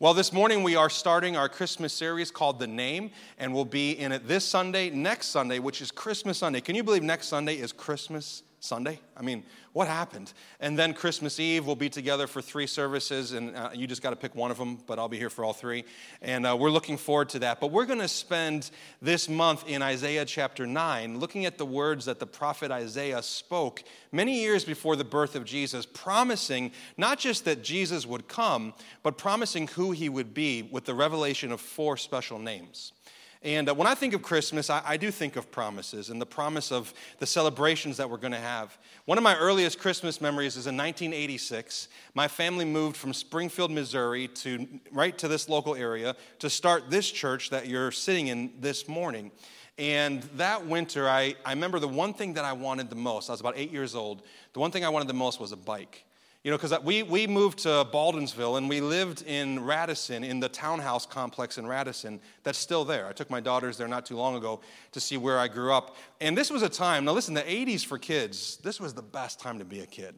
Well, 0.00 0.14
this 0.14 0.32
morning 0.32 0.62
we 0.62 0.76
are 0.76 0.88
starting 0.88 1.36
our 1.36 1.48
Christmas 1.48 1.92
series 1.92 2.30
called 2.30 2.60
The 2.60 2.68
Name, 2.68 3.10
and 3.36 3.52
we'll 3.52 3.64
be 3.64 3.98
in 3.98 4.12
it 4.12 4.28
this 4.28 4.44
Sunday, 4.44 4.90
next 4.90 5.26
Sunday, 5.26 5.58
which 5.58 5.82
is 5.82 5.90
Christmas 5.90 6.38
Sunday. 6.38 6.60
Can 6.60 6.76
you 6.76 6.84
believe 6.84 7.02
next 7.02 7.26
Sunday 7.26 7.56
is 7.56 7.72
Christmas 7.72 8.44
Sunday? 8.60 8.98
I 9.16 9.22
mean, 9.22 9.44
what 9.72 9.86
happened? 9.86 10.32
And 10.58 10.78
then 10.78 10.92
Christmas 10.94 11.38
Eve, 11.38 11.64
we'll 11.64 11.76
be 11.76 11.88
together 11.88 12.26
for 12.26 12.42
three 12.42 12.66
services, 12.66 13.32
and 13.32 13.54
uh, 13.54 13.70
you 13.72 13.86
just 13.86 14.02
got 14.02 14.10
to 14.10 14.16
pick 14.16 14.34
one 14.34 14.50
of 14.50 14.58
them, 14.58 14.78
but 14.86 14.98
I'll 14.98 15.08
be 15.08 15.18
here 15.18 15.30
for 15.30 15.44
all 15.44 15.52
three. 15.52 15.84
And 16.20 16.44
uh, 16.44 16.56
we're 16.58 16.70
looking 16.70 16.96
forward 16.96 17.28
to 17.30 17.38
that. 17.40 17.60
But 17.60 17.70
we're 17.70 17.86
going 17.86 18.00
to 18.00 18.08
spend 18.08 18.70
this 19.00 19.28
month 19.28 19.68
in 19.68 19.82
Isaiah 19.82 20.24
chapter 20.24 20.66
9 20.66 21.20
looking 21.20 21.44
at 21.46 21.58
the 21.58 21.66
words 21.66 22.06
that 22.06 22.18
the 22.18 22.26
prophet 22.26 22.72
Isaiah 22.72 23.22
spoke 23.22 23.84
many 24.10 24.40
years 24.40 24.64
before 24.64 24.96
the 24.96 25.04
birth 25.04 25.36
of 25.36 25.44
Jesus, 25.44 25.86
promising 25.86 26.72
not 26.96 27.18
just 27.18 27.44
that 27.44 27.62
Jesus 27.62 28.06
would 28.06 28.26
come, 28.26 28.74
but 29.02 29.18
promising 29.18 29.68
who 29.68 29.92
he 29.92 30.08
would 30.08 30.34
be 30.34 30.62
with 30.62 30.84
the 30.84 30.94
revelation 30.94 31.52
of 31.52 31.60
four 31.60 31.96
special 31.96 32.38
names. 32.38 32.92
And 33.42 33.68
uh, 33.68 33.74
when 33.74 33.86
I 33.86 33.94
think 33.94 34.14
of 34.14 34.22
Christmas, 34.22 34.68
I, 34.68 34.82
I, 34.84 34.96
do 34.96 35.12
think 35.12 35.36
of 35.36 35.50
promises 35.52 36.10
and 36.10 36.20
the 36.20 36.26
promise 36.26 36.72
of 36.72 36.92
the 37.20 37.26
celebrations 37.26 37.96
that 37.98 38.10
we're 38.10 38.16
going 38.16 38.32
to 38.32 38.38
have. 38.38 38.76
One 39.04 39.16
of 39.16 39.22
my 39.22 39.36
earliest 39.36 39.78
Christmas 39.78 40.20
memories 40.20 40.56
is 40.56 40.66
in 40.66 40.76
1986. 40.76 41.88
My 42.14 42.26
family 42.26 42.64
moved 42.64 42.96
from 42.96 43.14
Springfield, 43.14 43.70
Missouri, 43.70 44.26
to 44.28 44.66
right 44.90 45.16
to 45.18 45.28
this 45.28 45.48
local 45.48 45.76
area 45.76 46.16
to 46.40 46.50
start 46.50 46.90
this 46.90 47.08
church 47.08 47.50
that 47.50 47.68
you're 47.68 47.92
sitting 47.92 48.26
in 48.26 48.52
this 48.58 48.88
morning. 48.88 49.30
And 49.78 50.24
that 50.36 50.66
winter, 50.66 51.08
I, 51.08 51.36
I 51.44 51.52
remember 51.52 51.78
the 51.78 51.86
one 51.86 52.14
thing 52.14 52.34
that 52.34 52.44
I 52.44 52.52
wanted 52.52 52.90
the 52.90 52.96
most. 52.96 53.30
I 53.30 53.32
was 53.32 53.40
about 53.40 53.54
eight 53.56 53.70
years 53.70 53.94
old. 53.94 54.22
The 54.52 54.58
one 54.58 54.72
thing 54.72 54.84
I 54.84 54.88
wanted 54.88 55.06
the 55.06 55.14
most 55.14 55.38
was 55.40 55.52
a 55.52 55.56
bike. 55.56 56.04
You 56.44 56.52
know, 56.52 56.56
because 56.56 56.78
we, 56.84 57.02
we 57.02 57.26
moved 57.26 57.58
to 57.60 57.68
Baldwinsville 57.92 58.58
and 58.58 58.68
we 58.68 58.80
lived 58.80 59.22
in 59.22 59.64
Radisson, 59.64 60.22
in 60.22 60.38
the 60.38 60.48
townhouse 60.48 61.04
complex 61.04 61.58
in 61.58 61.66
Radisson 61.66 62.20
that's 62.44 62.58
still 62.58 62.84
there. 62.84 63.08
I 63.08 63.12
took 63.12 63.28
my 63.28 63.40
daughters 63.40 63.76
there 63.76 63.88
not 63.88 64.06
too 64.06 64.16
long 64.16 64.36
ago 64.36 64.60
to 64.92 65.00
see 65.00 65.16
where 65.16 65.38
I 65.38 65.48
grew 65.48 65.72
up. 65.72 65.96
And 66.20 66.38
this 66.38 66.48
was 66.48 66.62
a 66.62 66.68
time, 66.68 67.04
now 67.04 67.12
listen, 67.12 67.34
the 67.34 67.42
80s 67.42 67.84
for 67.84 67.98
kids, 67.98 68.58
this 68.58 68.80
was 68.80 68.94
the 68.94 69.02
best 69.02 69.40
time 69.40 69.58
to 69.58 69.64
be 69.64 69.80
a 69.80 69.86
kid. 69.86 70.14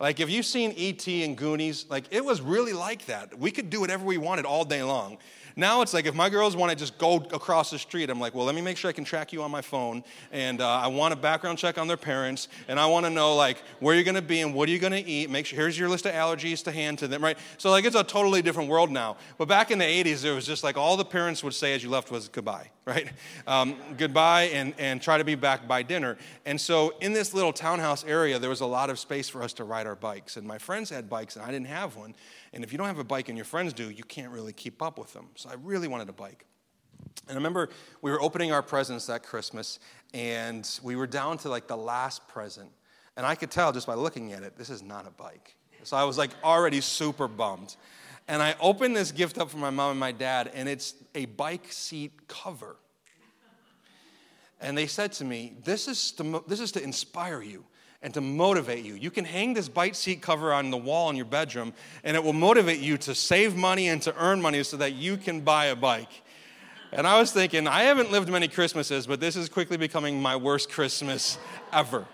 Like, 0.00 0.20
if 0.20 0.28
you've 0.28 0.46
seen 0.46 0.72
E.T. 0.76 1.22
and 1.22 1.36
Goonies, 1.36 1.86
like, 1.88 2.04
it 2.10 2.24
was 2.24 2.40
really 2.40 2.72
like 2.72 3.06
that. 3.06 3.38
We 3.38 3.50
could 3.50 3.70
do 3.70 3.80
whatever 3.80 4.04
we 4.04 4.18
wanted 4.18 4.44
all 4.44 4.64
day 4.64 4.82
long. 4.82 5.18
Now 5.56 5.82
it's 5.82 5.94
like 5.94 6.06
if 6.06 6.14
my 6.14 6.28
girls 6.28 6.56
want 6.56 6.70
to 6.70 6.76
just 6.76 6.98
go 6.98 7.16
across 7.16 7.70
the 7.70 7.78
street, 7.78 8.10
I'm 8.10 8.18
like, 8.18 8.34
well, 8.34 8.44
let 8.44 8.54
me 8.54 8.60
make 8.60 8.76
sure 8.76 8.88
I 8.88 8.92
can 8.92 9.04
track 9.04 9.32
you 9.32 9.42
on 9.42 9.50
my 9.50 9.60
phone. 9.60 10.02
And 10.32 10.60
uh, 10.60 10.68
I 10.68 10.88
want 10.88 11.12
a 11.12 11.16
background 11.16 11.58
check 11.58 11.78
on 11.78 11.86
their 11.86 11.96
parents. 11.96 12.48
And 12.66 12.80
I 12.80 12.86
want 12.86 13.06
to 13.06 13.10
know, 13.10 13.36
like, 13.36 13.62
where 13.78 13.94
you're 13.94 14.04
going 14.04 14.16
to 14.16 14.22
be 14.22 14.40
and 14.40 14.52
what 14.54 14.68
are 14.68 14.72
you 14.72 14.80
going 14.80 14.92
to 14.92 15.04
eat. 15.04 15.30
Make 15.30 15.46
sure, 15.46 15.56
here's 15.56 15.78
your 15.78 15.88
list 15.88 16.06
of 16.06 16.12
allergies 16.12 16.64
to 16.64 16.72
hand 16.72 16.98
to 16.98 17.08
them, 17.08 17.22
right? 17.22 17.38
So, 17.58 17.70
like, 17.70 17.84
it's 17.84 17.96
a 17.96 18.02
totally 18.02 18.42
different 18.42 18.68
world 18.68 18.90
now. 18.90 19.16
But 19.38 19.46
back 19.46 19.70
in 19.70 19.78
the 19.78 19.84
80s, 19.84 20.24
it 20.24 20.32
was 20.32 20.46
just 20.46 20.64
like 20.64 20.76
all 20.76 20.96
the 20.96 21.04
parents 21.04 21.44
would 21.44 21.54
say 21.54 21.74
as 21.74 21.82
you 21.84 21.90
left 21.90 22.10
was 22.10 22.28
goodbye, 22.28 22.70
right? 22.86 23.08
Um, 23.46 23.76
goodbye 23.96 24.44
and, 24.44 24.74
and 24.78 25.00
try 25.00 25.18
to 25.18 25.24
be 25.24 25.34
back 25.34 25.66
by 25.66 25.82
dinner. 25.82 26.16
And 26.44 26.60
so 26.60 26.94
in 27.00 27.12
this 27.12 27.32
little 27.32 27.52
townhouse 27.52 28.04
area, 28.04 28.38
there 28.38 28.50
was 28.50 28.60
a 28.60 28.66
lot 28.66 28.90
of 28.90 28.98
space 28.98 29.28
for 29.28 29.42
us 29.42 29.52
to 29.54 29.64
ride 29.64 29.86
our 29.86 29.96
bikes. 29.96 30.36
And 30.36 30.46
my 30.46 30.58
friends 30.58 30.90
had 30.90 31.08
bikes 31.08 31.36
and 31.36 31.44
I 31.44 31.50
didn't 31.50 31.68
have 31.68 31.96
one. 31.96 32.14
And 32.52 32.62
if 32.62 32.72
you 32.72 32.78
don't 32.78 32.86
have 32.86 32.98
a 32.98 33.04
bike 33.04 33.28
and 33.28 33.38
your 33.38 33.46
friends 33.46 33.72
do, 33.72 33.90
you 33.90 34.04
can't 34.04 34.32
really 34.32 34.52
keep 34.52 34.82
up 34.82 34.98
with 34.98 35.12
them. 35.12 35.28
So 35.34 35.50
I 35.50 35.54
really 35.62 35.88
wanted 35.88 36.08
a 36.08 36.12
bike. 36.12 36.44
And 37.26 37.32
I 37.32 37.34
remember 37.34 37.70
we 38.02 38.10
were 38.10 38.20
opening 38.20 38.52
our 38.52 38.62
presents 38.62 39.06
that 39.06 39.22
Christmas, 39.22 39.78
and 40.12 40.68
we 40.82 40.96
were 40.96 41.06
down 41.06 41.38
to 41.38 41.48
like 41.48 41.68
the 41.68 41.76
last 41.76 42.26
present. 42.28 42.70
And 43.16 43.24
I 43.24 43.34
could 43.34 43.50
tell 43.50 43.72
just 43.72 43.86
by 43.86 43.94
looking 43.94 44.32
at 44.32 44.42
it, 44.42 44.56
this 44.56 44.68
is 44.68 44.82
not 44.82 45.06
a 45.06 45.10
bike. 45.10 45.56
So 45.84 45.96
I 45.96 46.04
was 46.04 46.18
like 46.18 46.30
already 46.42 46.80
super 46.80 47.28
bummed. 47.28 47.76
And 48.26 48.42
I 48.42 48.54
opened 48.60 48.96
this 48.96 49.12
gift 49.12 49.38
up 49.38 49.50
for 49.50 49.58
my 49.58 49.70
mom 49.70 49.92
and 49.92 50.00
my 50.00 50.12
dad, 50.12 50.50
and 50.54 50.68
it's 50.68 50.94
a 51.14 51.26
bike 51.26 51.66
seat 51.70 52.12
cover. 52.26 52.76
And 54.60 54.78
they 54.78 54.86
said 54.86 55.12
to 55.14 55.24
me, 55.24 55.54
This 55.62 55.88
is 55.88 56.12
to, 56.12 56.42
this 56.48 56.60
is 56.60 56.72
to 56.72 56.82
inspire 56.82 57.42
you 57.42 57.64
and 58.00 58.14
to 58.14 58.20
motivate 58.20 58.84
you. 58.84 58.94
You 58.94 59.10
can 59.10 59.24
hang 59.24 59.54
this 59.54 59.68
bike 59.68 59.94
seat 59.94 60.22
cover 60.22 60.52
on 60.52 60.70
the 60.70 60.76
wall 60.76 61.10
in 61.10 61.16
your 61.16 61.24
bedroom, 61.26 61.74
and 62.02 62.16
it 62.16 62.22
will 62.22 62.32
motivate 62.32 62.80
you 62.80 62.96
to 62.98 63.14
save 63.14 63.56
money 63.56 63.88
and 63.88 64.00
to 64.02 64.14
earn 64.16 64.40
money 64.40 64.62
so 64.62 64.76
that 64.78 64.94
you 64.94 65.16
can 65.16 65.40
buy 65.40 65.66
a 65.66 65.76
bike. 65.76 66.22
And 66.92 67.06
I 67.06 67.18
was 67.18 67.32
thinking, 67.32 67.66
I 67.66 67.82
haven't 67.82 68.12
lived 68.12 68.28
many 68.30 68.46
Christmases, 68.46 69.06
but 69.06 69.20
this 69.20 69.36
is 69.36 69.48
quickly 69.48 69.76
becoming 69.76 70.20
my 70.20 70.36
worst 70.36 70.70
Christmas 70.70 71.38
ever. 71.72 72.06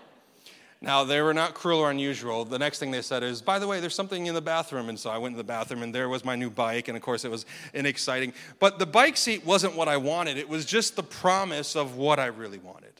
Now, 0.83 1.03
they 1.03 1.21
were 1.21 1.33
not 1.33 1.53
cruel 1.53 1.79
or 1.79 1.91
unusual. 1.91 2.43
The 2.43 2.57
next 2.57 2.79
thing 2.79 2.89
they 2.89 3.03
said 3.03 3.21
is, 3.21 3.39
by 3.39 3.59
the 3.59 3.67
way, 3.67 3.79
there's 3.79 3.93
something 3.93 4.25
in 4.25 4.33
the 4.33 4.41
bathroom. 4.41 4.89
And 4.89 4.99
so 4.99 5.11
I 5.11 5.19
went 5.19 5.35
to 5.35 5.37
the 5.37 5.43
bathroom, 5.43 5.83
and 5.83 5.93
there 5.93 6.09
was 6.09 6.25
my 6.25 6.35
new 6.35 6.49
bike. 6.49 6.87
And 6.87 6.97
of 6.97 7.03
course, 7.03 7.23
it 7.23 7.29
was 7.29 7.45
an 7.75 7.85
exciting. 7.85 8.33
But 8.59 8.79
the 8.79 8.87
bike 8.87 9.15
seat 9.15 9.45
wasn't 9.45 9.75
what 9.75 9.87
I 9.87 9.97
wanted, 9.97 10.37
it 10.37 10.49
was 10.49 10.65
just 10.65 10.95
the 10.95 11.03
promise 11.03 11.75
of 11.75 11.97
what 11.97 12.19
I 12.19 12.27
really 12.27 12.57
wanted. 12.57 12.93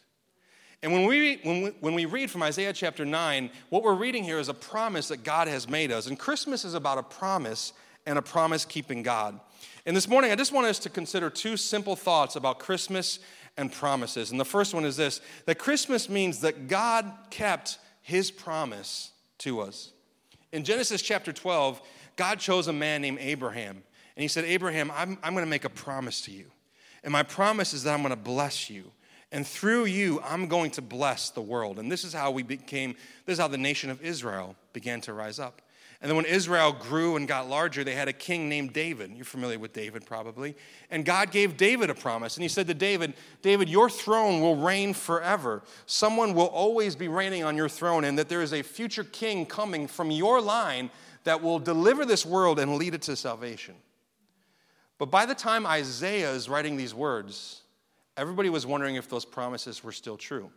And 0.84 0.94
when 0.94 1.06
we, 1.06 1.38
when, 1.44 1.62
we, 1.62 1.70
when 1.80 1.94
we 1.94 2.06
read 2.06 2.32
from 2.32 2.44
Isaiah 2.44 2.74
chapter 2.74 3.06
9, 3.06 3.50
what 3.70 3.84
we're 3.84 3.94
reading 3.94 4.24
here 4.24 4.40
is 4.40 4.50
a 4.50 4.54
promise 4.54 5.08
that 5.10 5.24
God 5.24 5.48
has 5.48 5.70
made 5.70 5.92
us. 5.92 6.08
And 6.08 6.18
Christmas 6.18 6.66
is 6.66 6.74
about 6.74 6.98
a 6.98 7.04
promise 7.04 7.74
and 8.06 8.18
a 8.18 8.22
promise 8.22 8.66
keeping 8.66 9.04
God. 9.04 9.40
And 9.86 9.96
this 9.96 10.08
morning, 10.08 10.32
I 10.32 10.36
just 10.36 10.52
want 10.52 10.68
us 10.68 10.80
to 10.80 10.90
consider 10.90 11.30
two 11.30 11.58
simple 11.58 11.96
thoughts 11.96 12.36
about 12.36 12.60
Christmas 12.60 13.20
and 13.58 13.72
promises. 13.72 14.32
And 14.32 14.40
the 14.40 14.46
first 14.46 14.74
one 14.74 14.86
is 14.86 14.98
this 14.98 15.22
that 15.46 15.58
Christmas 15.58 16.10
means 16.10 16.42
that 16.42 16.68
God 16.68 17.12
kept 17.30 17.80
his 18.02 18.32
promise 18.32 19.12
to 19.40 19.62
us. 19.62 19.92
In 20.52 20.64
Genesis 20.64 21.02
chapter 21.02 21.32
12, 21.32 21.82
God 22.16 22.40
chose 22.40 22.68
a 22.68 22.74
man 22.74 23.02
named 23.02 23.20
Abraham. 23.22 23.84
And 24.16 24.22
he 24.22 24.28
said, 24.28 24.44
Abraham, 24.46 24.92
I'm, 24.94 25.18
I'm 25.24 25.34
going 25.34 25.46
to 25.46 25.50
make 25.50 25.66
a 25.66 25.70
promise 25.70 26.22
to 26.22 26.32
you. 26.32 26.46
And 27.04 27.12
my 27.12 27.24
promise 27.24 27.74
is 27.74 27.84
that 27.84 27.94
I'm 27.94 28.02
going 28.02 28.12
to 28.12 28.16
bless 28.16 28.70
you. 28.70 28.92
And 29.32 29.48
through 29.48 29.86
you, 29.86 30.22
I'm 30.24 30.48
going 30.48 30.72
to 30.72 30.82
bless 30.82 31.30
the 31.30 31.42
world. 31.42 31.80
And 31.80 31.90
this 31.90 32.04
is 32.04 32.14
how 32.14 32.32
we 32.32 32.44
became, 32.44 32.96
this 33.26 33.34
is 33.34 33.40
how 33.40 33.48
the 33.48 33.58
nation 33.58 33.90
of 33.90 34.02
Israel 34.02 34.56
began 34.74 35.00
to 35.02 35.14
rise 35.14 35.40
up. 35.40 35.62
And 36.02 36.10
then 36.10 36.16
when 36.16 36.26
Israel 36.26 36.72
grew 36.72 37.16
and 37.16 37.28
got 37.28 37.48
larger, 37.48 37.84
they 37.84 37.94
had 37.94 38.08
a 38.08 38.14
king 38.14 38.50
named 38.50 38.74
David. 38.74 39.12
You're 39.16 39.24
familiar 39.24 39.60
with 39.60 39.72
David, 39.72 40.04
probably. 40.04 40.56
And 40.90 41.06
God 41.06 41.30
gave 41.30 41.58
David 41.58 41.92
a 41.92 41.94
promise. 41.94 42.36
And 42.38 42.42
he 42.42 42.50
said 42.50 42.66
to 42.68 42.74
David, 42.74 43.14
David, 43.44 43.70
your 43.70 43.88
throne 43.88 44.42
will 44.42 44.56
reign 44.56 44.96
forever. 44.96 45.62
Someone 45.86 46.34
will 46.34 46.48
always 46.48 46.96
be 46.96 47.08
reigning 47.08 47.44
on 47.44 47.56
your 47.56 47.70
throne, 47.70 48.04
and 48.04 48.18
that 48.18 48.30
there 48.30 48.42
is 48.42 48.52
a 48.52 48.64
future 48.64 49.04
king 49.04 49.46
coming 49.46 49.88
from 49.88 50.10
your 50.10 50.42
line 50.42 50.90
that 51.24 51.44
will 51.44 51.60
deliver 51.60 52.04
this 52.04 52.26
world 52.26 52.58
and 52.58 52.78
lead 52.78 52.96
it 52.96 53.04
to 53.04 53.16
salvation. 53.16 53.76
But 54.98 55.12
by 55.12 55.28
the 55.28 55.36
time 55.36 55.68
Isaiah 55.68 56.32
is 56.32 56.50
writing 56.50 56.78
these 56.78 56.96
words, 56.96 57.62
everybody 58.18 58.50
was 58.50 58.66
wondering 58.66 58.96
if 58.96 59.08
those 59.08 59.26
promises 59.26 59.84
were 59.84 59.92
still 59.92 60.18
true. 60.18 60.50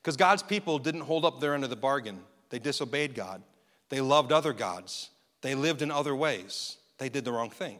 Because 0.00 0.16
God's 0.16 0.44
people 0.44 0.78
didn't 0.78 1.00
hold 1.00 1.24
up 1.24 1.40
their 1.40 1.54
end 1.54 1.64
of 1.64 1.70
the 1.70 1.76
bargain, 1.76 2.20
they 2.50 2.60
disobeyed 2.60 3.16
God, 3.16 3.42
they 3.88 4.00
loved 4.00 4.32
other 4.32 4.52
gods, 4.52 5.10
they 5.42 5.54
lived 5.54 5.82
in 5.82 5.90
other 5.90 6.14
ways, 6.14 6.76
they 6.98 7.08
did 7.08 7.24
the 7.24 7.32
wrong 7.32 7.50
thing. 7.50 7.78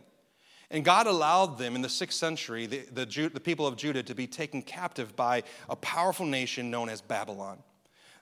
And 0.70 0.84
God 0.84 1.06
allowed 1.06 1.56
them 1.58 1.74
in 1.74 1.82
the 1.82 1.88
sixth 1.88 2.18
century, 2.18 2.66
the, 2.66 2.80
the, 2.92 3.30
the 3.32 3.40
people 3.40 3.66
of 3.66 3.76
Judah, 3.76 4.02
to 4.02 4.14
be 4.14 4.26
taken 4.26 4.60
captive 4.60 5.16
by 5.16 5.44
a 5.68 5.76
powerful 5.76 6.26
nation 6.26 6.70
known 6.70 6.90
as 6.90 7.00
Babylon. 7.00 7.58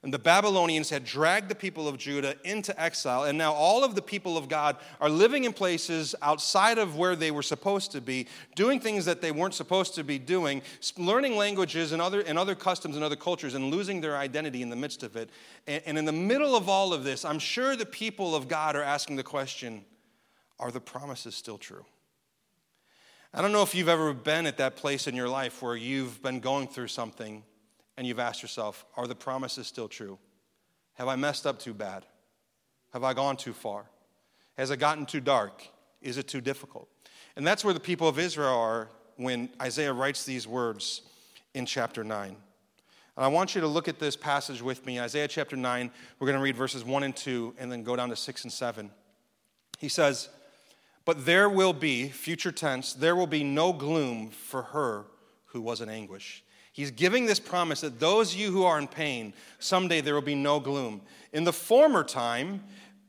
And 0.06 0.14
the 0.14 0.20
Babylonians 0.20 0.88
had 0.88 1.04
dragged 1.04 1.48
the 1.48 1.56
people 1.56 1.88
of 1.88 1.98
Judah 1.98 2.36
into 2.44 2.80
exile, 2.80 3.24
and 3.24 3.36
now 3.36 3.52
all 3.52 3.82
of 3.82 3.96
the 3.96 4.00
people 4.00 4.38
of 4.38 4.48
God 4.48 4.76
are 5.00 5.08
living 5.08 5.42
in 5.42 5.52
places 5.52 6.14
outside 6.22 6.78
of 6.78 6.94
where 6.94 7.16
they 7.16 7.32
were 7.32 7.42
supposed 7.42 7.90
to 7.90 8.00
be, 8.00 8.28
doing 8.54 8.78
things 8.78 9.04
that 9.06 9.20
they 9.20 9.32
weren't 9.32 9.54
supposed 9.54 9.96
to 9.96 10.04
be 10.04 10.20
doing, 10.20 10.62
learning 10.96 11.34
languages 11.36 11.90
and 11.90 12.00
other, 12.00 12.20
and 12.20 12.38
other 12.38 12.54
customs 12.54 12.94
and 12.94 13.04
other 13.04 13.16
cultures, 13.16 13.54
and 13.54 13.72
losing 13.72 14.00
their 14.00 14.16
identity 14.16 14.62
in 14.62 14.70
the 14.70 14.76
midst 14.76 15.02
of 15.02 15.16
it. 15.16 15.28
And, 15.66 15.82
and 15.86 15.98
in 15.98 16.04
the 16.04 16.12
middle 16.12 16.54
of 16.54 16.68
all 16.68 16.92
of 16.92 17.02
this, 17.02 17.24
I'm 17.24 17.40
sure 17.40 17.74
the 17.74 17.84
people 17.84 18.36
of 18.36 18.46
God 18.46 18.76
are 18.76 18.84
asking 18.84 19.16
the 19.16 19.24
question 19.24 19.84
are 20.60 20.70
the 20.70 20.78
promises 20.78 21.34
still 21.34 21.58
true? 21.58 21.84
I 23.34 23.42
don't 23.42 23.50
know 23.50 23.64
if 23.64 23.74
you've 23.74 23.88
ever 23.88 24.14
been 24.14 24.46
at 24.46 24.58
that 24.58 24.76
place 24.76 25.08
in 25.08 25.16
your 25.16 25.28
life 25.28 25.62
where 25.62 25.74
you've 25.74 26.22
been 26.22 26.38
going 26.38 26.68
through 26.68 26.86
something 26.86 27.42
and 27.96 28.06
you've 28.06 28.18
asked 28.18 28.42
yourself, 28.42 28.84
are 28.96 29.06
the 29.06 29.14
promises 29.14 29.66
still 29.66 29.88
true? 29.88 30.18
Have 30.94 31.08
I 31.08 31.16
messed 31.16 31.46
up 31.46 31.58
too 31.58 31.74
bad? 31.74 32.04
Have 32.92 33.04
I 33.04 33.14
gone 33.14 33.36
too 33.36 33.52
far? 33.52 33.86
Has 34.56 34.70
it 34.70 34.78
gotten 34.78 35.06
too 35.06 35.20
dark? 35.20 35.62
Is 36.00 36.16
it 36.16 36.28
too 36.28 36.40
difficult? 36.40 36.88
And 37.36 37.46
that's 37.46 37.64
where 37.64 37.74
the 37.74 37.80
people 37.80 38.08
of 38.08 38.18
Israel 38.18 38.54
are 38.54 38.88
when 39.16 39.50
Isaiah 39.60 39.92
writes 39.92 40.24
these 40.24 40.46
words 40.46 41.02
in 41.54 41.66
chapter 41.66 42.04
9. 42.04 42.36
And 43.16 43.24
I 43.24 43.28
want 43.28 43.54
you 43.54 43.60
to 43.62 43.66
look 43.66 43.88
at 43.88 43.98
this 43.98 44.16
passage 44.16 44.60
with 44.60 44.84
me. 44.84 45.00
Isaiah 45.00 45.28
chapter 45.28 45.56
9, 45.56 45.90
we're 46.18 46.26
going 46.26 46.38
to 46.38 46.42
read 46.42 46.56
verses 46.56 46.84
1 46.84 47.02
and 47.02 47.16
2 47.16 47.54
and 47.58 47.72
then 47.72 47.82
go 47.82 47.96
down 47.96 48.10
to 48.10 48.16
6 48.16 48.44
and 48.44 48.52
7. 48.52 48.90
He 49.78 49.88
says, 49.88 50.28
But 51.04 51.24
there 51.24 51.48
will 51.48 51.72
be, 51.72 52.08
future 52.08 52.52
tense, 52.52 52.92
there 52.92 53.16
will 53.16 53.26
be 53.26 53.42
no 53.42 53.72
gloom 53.72 54.30
for 54.30 54.62
her 54.62 55.06
who 55.46 55.62
was 55.62 55.80
in 55.80 55.88
anguish. 55.88 56.44
He's 56.76 56.90
giving 56.90 57.24
this 57.24 57.40
promise 57.40 57.80
that 57.80 58.00
those 58.00 58.36
you 58.36 58.52
who 58.52 58.64
are 58.64 58.78
in 58.78 58.86
pain, 58.86 59.32
someday 59.58 60.02
there 60.02 60.12
will 60.12 60.20
be 60.20 60.34
no 60.34 60.60
gloom. 60.60 61.00
In 61.32 61.44
the 61.44 61.52
former 61.52 62.04
time, 62.04 62.64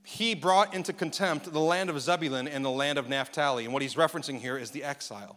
he 0.06 0.36
brought 0.36 0.74
into 0.74 0.94
contempt 0.94 1.52
the 1.52 1.60
land 1.60 1.90
of 1.90 2.00
Zebulun 2.00 2.48
and 2.48 2.64
the 2.64 2.70
land 2.70 2.98
of 2.98 3.10
Naphtali. 3.10 3.66
And 3.66 3.74
what 3.74 3.82
he's 3.82 3.96
referencing 3.96 4.40
here 4.40 4.58
is 4.58 4.72
the 4.72 4.86
exile. 4.86 5.36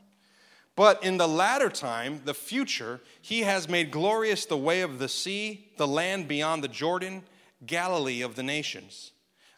But 0.76 1.02
in 1.02 1.16
the 1.16 1.26
latter 1.26 1.68
time, 1.68 2.20
the 2.24 2.32
future, 2.32 3.00
he 3.20 3.40
has 3.40 3.68
made 3.68 3.90
glorious 3.90 4.46
the 4.46 4.56
way 4.56 4.82
of 4.82 5.00
the 5.00 5.08
sea, 5.08 5.66
the 5.76 5.88
land 5.88 6.28
beyond 6.28 6.62
the 6.62 6.68
Jordan, 6.68 7.24
Galilee 7.66 8.22
of 8.22 8.36
the 8.36 8.44
nations. 8.44 9.10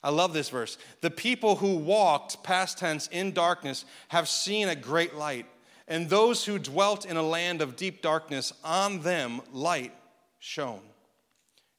I 0.03 0.09
love 0.09 0.33
this 0.33 0.49
verse. 0.49 0.79
The 1.03 1.11
people 1.11 1.57
who 1.57 1.77
walked, 1.77 2.43
past 2.43 2.79
tense, 2.79 3.07
in 3.09 3.33
darkness 3.33 3.85
have 4.09 4.31
seen 4.31 4.71
a 4.71 4.75
great 4.75 5.15
light. 5.15 5.45
And 5.93 6.09
those 6.09 6.47
who 6.47 6.59
dwelt 6.59 7.05
in 7.05 7.19
a 7.19 7.23
land 7.23 7.61
of 7.61 7.77
deep 7.77 8.00
darkness, 8.00 8.55
on 8.65 9.03
them 9.03 9.43
light 9.53 9.93
shone. 10.39 10.81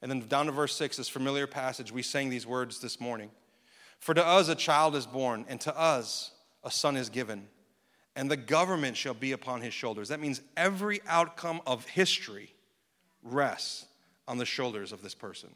And 0.04 0.12
then 0.12 0.28
down 0.28 0.46
to 0.46 0.52
verse 0.52 0.76
6, 0.76 0.98
this 0.98 1.10
familiar 1.10 1.48
passage, 1.48 1.92
we 1.92 2.04
sang 2.04 2.30
these 2.30 2.46
words 2.46 2.80
this 2.80 3.02
morning. 3.02 3.32
For 3.98 4.14
to 4.14 4.24
us 4.24 4.50
a 4.50 4.56
child 4.56 4.96
is 4.96 5.08
born, 5.08 5.46
and 5.50 5.60
to 5.62 5.76
us 5.76 6.30
a 6.64 6.70
son 6.70 6.96
is 6.96 7.10
given, 7.10 7.48
and 8.16 8.30
the 8.30 8.38
government 8.38 8.98
shall 8.98 9.16
be 9.16 9.32
upon 9.32 9.62
his 9.62 9.74
shoulders. 9.74 10.10
That 10.10 10.20
means 10.20 10.42
every 10.56 11.02
outcome 11.08 11.62
of 11.66 11.88
history 11.88 12.54
rests 13.24 13.88
on 14.28 14.38
the 14.38 14.46
shoulders 14.46 14.92
of 14.92 15.02
this 15.02 15.16
person. 15.16 15.50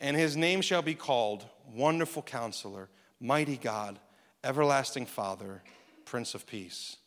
And 0.00 0.18
his 0.18 0.36
name 0.36 0.60
shall 0.60 0.82
be 0.82 0.94
called 0.94 1.46
Wonderful 1.72 2.24
Counselor, 2.24 2.90
Mighty 3.20 3.56
God, 3.56 3.98
Everlasting 4.44 5.06
Father, 5.06 5.62
Prince 6.04 6.34
of 6.34 6.46
Peace. 6.46 6.98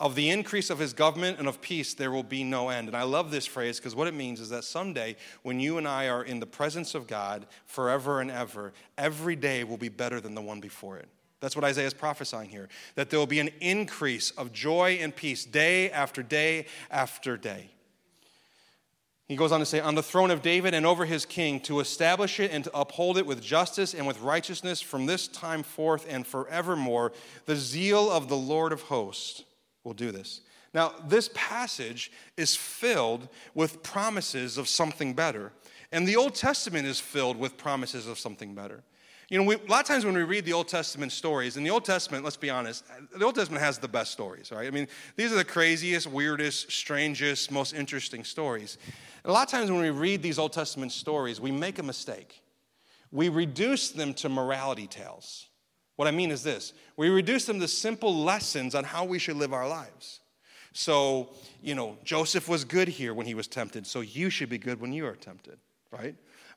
Of 0.00 0.14
the 0.14 0.30
increase 0.30 0.70
of 0.70 0.78
his 0.78 0.94
government 0.94 1.38
and 1.38 1.46
of 1.46 1.60
peace, 1.60 1.92
there 1.92 2.10
will 2.10 2.22
be 2.22 2.42
no 2.42 2.70
end. 2.70 2.88
And 2.88 2.96
I 2.96 3.02
love 3.02 3.30
this 3.30 3.44
phrase 3.44 3.78
because 3.78 3.94
what 3.94 4.08
it 4.08 4.14
means 4.14 4.40
is 4.40 4.48
that 4.48 4.64
someday, 4.64 5.14
when 5.42 5.60
you 5.60 5.76
and 5.76 5.86
I 5.86 6.08
are 6.08 6.24
in 6.24 6.40
the 6.40 6.46
presence 6.46 6.94
of 6.94 7.06
God 7.06 7.46
forever 7.66 8.22
and 8.22 8.30
ever, 8.30 8.72
every 8.96 9.36
day 9.36 9.62
will 9.62 9.76
be 9.76 9.90
better 9.90 10.18
than 10.18 10.34
the 10.34 10.40
one 10.40 10.58
before 10.58 10.96
it. 10.96 11.06
That's 11.40 11.54
what 11.54 11.66
Isaiah 11.66 11.86
is 11.86 11.92
prophesying 11.92 12.48
here. 12.48 12.70
That 12.94 13.10
there 13.10 13.18
will 13.18 13.26
be 13.26 13.40
an 13.40 13.50
increase 13.60 14.30
of 14.32 14.54
joy 14.54 14.98
and 15.02 15.14
peace 15.14 15.44
day 15.44 15.90
after 15.90 16.22
day 16.22 16.64
after 16.90 17.36
day. 17.36 17.68
He 19.28 19.36
goes 19.36 19.52
on 19.52 19.60
to 19.60 19.66
say, 19.66 19.80
On 19.80 19.94
the 19.94 20.02
throne 20.02 20.30
of 20.30 20.40
David 20.40 20.72
and 20.72 20.86
over 20.86 21.04
his 21.04 21.26
king, 21.26 21.60
to 21.60 21.78
establish 21.78 22.40
it 22.40 22.50
and 22.52 22.64
to 22.64 22.70
uphold 22.74 23.18
it 23.18 23.26
with 23.26 23.42
justice 23.42 23.92
and 23.92 24.06
with 24.06 24.20
righteousness 24.20 24.80
from 24.80 25.04
this 25.04 25.28
time 25.28 25.62
forth 25.62 26.06
and 26.08 26.26
forevermore, 26.26 27.12
the 27.44 27.56
zeal 27.56 28.10
of 28.10 28.28
the 28.28 28.36
Lord 28.36 28.72
of 28.72 28.82
hosts 28.82 29.44
will 29.84 29.94
do 29.94 30.10
this. 30.10 30.40
Now, 30.72 30.92
this 31.08 31.30
passage 31.34 32.12
is 32.36 32.54
filled 32.54 33.28
with 33.54 33.82
promises 33.82 34.56
of 34.56 34.68
something 34.68 35.14
better. 35.14 35.52
And 35.92 36.06
the 36.06 36.16
Old 36.16 36.34
Testament 36.34 36.86
is 36.86 37.00
filled 37.00 37.36
with 37.36 37.56
promises 37.56 38.06
of 38.06 38.18
something 38.18 38.54
better. 38.54 38.84
You 39.28 39.38
know, 39.38 39.44
we, 39.44 39.54
a 39.54 39.58
lot 39.68 39.80
of 39.80 39.86
times 39.86 40.04
when 40.04 40.14
we 40.14 40.22
read 40.22 40.44
the 40.44 40.52
Old 40.52 40.66
Testament 40.66 41.12
stories, 41.12 41.56
in 41.56 41.62
the 41.62 41.70
Old 41.70 41.84
Testament, 41.84 42.24
let's 42.24 42.36
be 42.36 42.50
honest, 42.50 42.84
the 43.16 43.24
Old 43.24 43.36
Testament 43.36 43.62
has 43.62 43.78
the 43.78 43.88
best 43.88 44.10
stories, 44.10 44.50
right? 44.50 44.66
I 44.66 44.70
mean, 44.70 44.88
these 45.14 45.32
are 45.32 45.36
the 45.36 45.44
craziest, 45.44 46.08
weirdest, 46.08 46.70
strangest, 46.72 47.50
most 47.52 47.72
interesting 47.72 48.24
stories. 48.24 48.76
And 49.22 49.30
a 49.30 49.32
lot 49.32 49.46
of 49.46 49.50
times 49.50 49.70
when 49.70 49.80
we 49.80 49.90
read 49.90 50.20
these 50.20 50.38
Old 50.38 50.52
Testament 50.52 50.90
stories, 50.90 51.40
we 51.40 51.52
make 51.52 51.78
a 51.78 51.82
mistake. 51.84 52.42
We 53.12 53.28
reduce 53.28 53.90
them 53.90 54.14
to 54.14 54.28
morality 54.28 54.88
tales. 54.88 55.46
What 56.00 56.08
I 56.08 56.12
mean 56.12 56.30
is 56.30 56.42
this 56.42 56.72
we 56.96 57.10
reduce 57.10 57.44
them 57.44 57.60
to 57.60 57.68
simple 57.68 58.24
lessons 58.24 58.74
on 58.74 58.84
how 58.84 59.04
we 59.04 59.18
should 59.18 59.36
live 59.36 59.52
our 59.52 59.68
lives. 59.68 60.20
So, 60.72 61.34
you 61.60 61.74
know, 61.74 61.98
Joseph 62.04 62.48
was 62.48 62.64
good 62.64 62.88
here 62.88 63.12
when 63.12 63.26
he 63.26 63.34
was 63.34 63.46
tempted, 63.46 63.86
so 63.86 64.00
you 64.00 64.30
should 64.30 64.48
be 64.48 64.56
good 64.56 64.80
when 64.80 64.94
you 64.94 65.04
are 65.04 65.14
tempted, 65.14 65.58
right? 65.90 66.14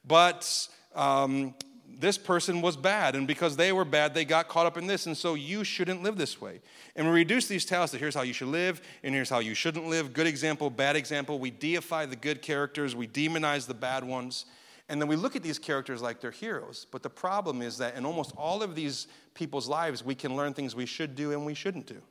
But 0.08 0.70
um, 0.96 1.56
this 2.00 2.18
person 2.18 2.62
was 2.62 2.78
bad, 2.78 3.18
and 3.18 3.28
because 3.28 3.58
they 3.58 3.74
were 3.74 3.84
bad, 3.84 4.14
they 4.14 4.24
got 4.24 4.48
caught 4.48 4.66
up 4.66 4.78
in 4.78 4.88
this, 4.88 5.08
and 5.08 5.18
so 5.18 5.34
you 5.34 5.66
shouldn't 5.66 6.04
live 6.04 6.16
this 6.16 6.40
way. 6.40 6.62
And 6.96 7.06
we 7.06 7.12
reduce 7.12 7.50
these 7.50 7.66
tales 7.66 7.92
to 7.92 7.98
here's 7.98 8.16
how 8.16 8.22
you 8.22 8.32
should 8.32 8.48
live, 8.48 8.82
and 9.04 9.14
here's 9.14 9.30
how 9.30 9.40
you 9.40 9.56
shouldn't 9.56 9.88
live. 9.88 10.14
Good 10.14 10.28
example, 10.28 10.70
bad 10.70 10.96
example. 10.96 11.38
We 11.38 11.52
deify 11.52 12.06
the 12.06 12.16
good 12.16 12.42
characters, 12.42 12.96
we 12.96 13.10
demonize 13.10 13.68
the 13.68 13.74
bad 13.74 14.06
ones. 14.06 14.46
And 14.90 15.02
then 15.02 15.08
we 15.08 15.16
look 15.16 15.36
at 15.36 15.44
these 15.44 15.60
characters 15.60 16.02
like 16.02 16.20
they're 16.20 16.32
heroes. 16.32 16.88
But 16.92 17.04
the 17.04 17.10
problem 17.10 17.62
is 17.62 17.78
that 17.78 17.96
in 17.96 18.06
almost 18.06 18.34
all 18.38 18.62
of 18.62 18.76
these 18.76 19.08
people's 19.34 19.68
lives, 19.68 20.04
we 20.04 20.16
can 20.16 20.36
learn 20.36 20.54
things 20.54 20.76
we 20.76 20.86
should 20.86 21.16
do 21.16 21.32
and 21.32 21.46
we 21.46 21.54
shouldn't 21.54 21.88
do, 21.88 22.02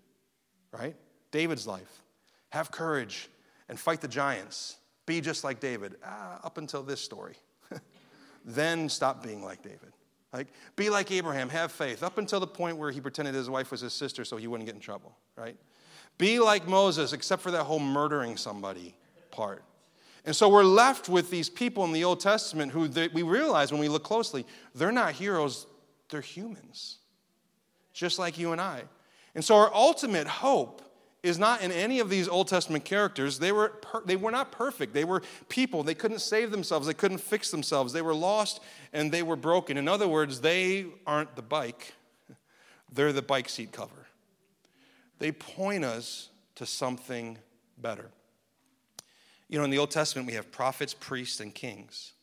right? 0.72 0.96
David's 1.30 1.66
life 1.66 2.02
have 2.50 2.70
courage 2.70 3.28
and 3.68 3.78
fight 3.78 4.00
the 4.00 4.08
giants. 4.08 4.76
Be 5.06 5.20
just 5.20 5.44
like 5.44 5.60
David, 5.60 5.96
ah, 6.04 6.40
up 6.44 6.58
until 6.58 6.82
this 6.82 7.00
story. 7.00 7.34
then 8.44 8.88
stop 8.88 9.22
being 9.22 9.42
like 9.42 9.62
David. 9.62 9.92
Like, 10.32 10.48
be 10.76 10.88
like 10.88 11.10
Abraham, 11.10 11.50
have 11.50 11.72
faith, 11.72 12.02
up 12.02 12.16
until 12.16 12.40
the 12.40 12.46
point 12.46 12.78
where 12.78 12.90
he 12.90 13.00
pretended 13.00 13.34
his 13.34 13.50
wife 13.50 13.70
was 13.70 13.82
his 13.82 13.92
sister 13.92 14.24
so 14.24 14.38
he 14.38 14.46
wouldn't 14.46 14.66
get 14.66 14.74
in 14.74 14.80
trouble, 14.80 15.14
right? 15.36 15.56
Be 16.16 16.38
like 16.38 16.66
Moses, 16.66 17.12
except 17.12 17.42
for 17.42 17.50
that 17.50 17.64
whole 17.64 17.78
murdering 17.78 18.36
somebody 18.36 18.94
part. 19.30 19.62
And 20.24 20.36
so 20.36 20.48
we're 20.48 20.64
left 20.64 21.08
with 21.08 21.30
these 21.30 21.48
people 21.48 21.84
in 21.84 21.92
the 21.92 22.04
Old 22.04 22.20
Testament 22.20 22.72
who 22.72 22.86
they, 22.86 23.08
we 23.08 23.22
realize 23.22 23.72
when 23.72 23.80
we 23.80 23.88
look 23.88 24.04
closely, 24.04 24.46
they're 24.74 24.92
not 24.92 25.14
heroes, 25.14 25.66
they're 26.10 26.20
humans, 26.20 26.98
just 27.92 28.18
like 28.18 28.38
you 28.38 28.52
and 28.52 28.60
I. 28.60 28.84
And 29.34 29.44
so 29.44 29.56
our 29.56 29.74
ultimate 29.74 30.28
hope 30.28 30.82
is 31.22 31.38
not 31.38 31.62
in 31.62 31.70
any 31.72 32.00
of 32.00 32.10
these 32.10 32.28
Old 32.28 32.48
Testament 32.48 32.84
characters. 32.84 33.38
They 33.38 33.52
were, 33.52 33.68
per, 33.68 34.02
they 34.04 34.16
were 34.16 34.30
not 34.30 34.52
perfect. 34.52 34.92
They 34.92 35.04
were 35.04 35.22
people. 35.48 35.82
They 35.82 35.94
couldn't 35.94 36.20
save 36.20 36.50
themselves. 36.50 36.86
They 36.86 36.94
couldn't 36.94 37.18
fix 37.18 37.50
themselves. 37.50 37.92
They 37.92 38.02
were 38.02 38.14
lost 38.14 38.60
and 38.92 39.10
they 39.12 39.22
were 39.22 39.36
broken. 39.36 39.76
In 39.76 39.88
other 39.88 40.08
words, 40.08 40.40
they 40.40 40.86
aren't 41.06 41.36
the 41.36 41.42
bike, 41.42 41.94
they're 42.92 43.12
the 43.12 43.22
bike 43.22 43.48
seat 43.48 43.72
cover. 43.72 44.06
They 45.18 45.32
point 45.32 45.84
us 45.84 46.30
to 46.56 46.66
something 46.66 47.38
better. 47.78 48.10
You 49.52 49.58
know, 49.58 49.64
in 49.64 49.70
the 49.70 49.76
Old 49.76 49.90
Testament, 49.90 50.26
we 50.26 50.32
have 50.32 50.50
prophets, 50.50 50.94
priests, 50.94 51.38
and 51.38 51.54
kings. 51.54 52.14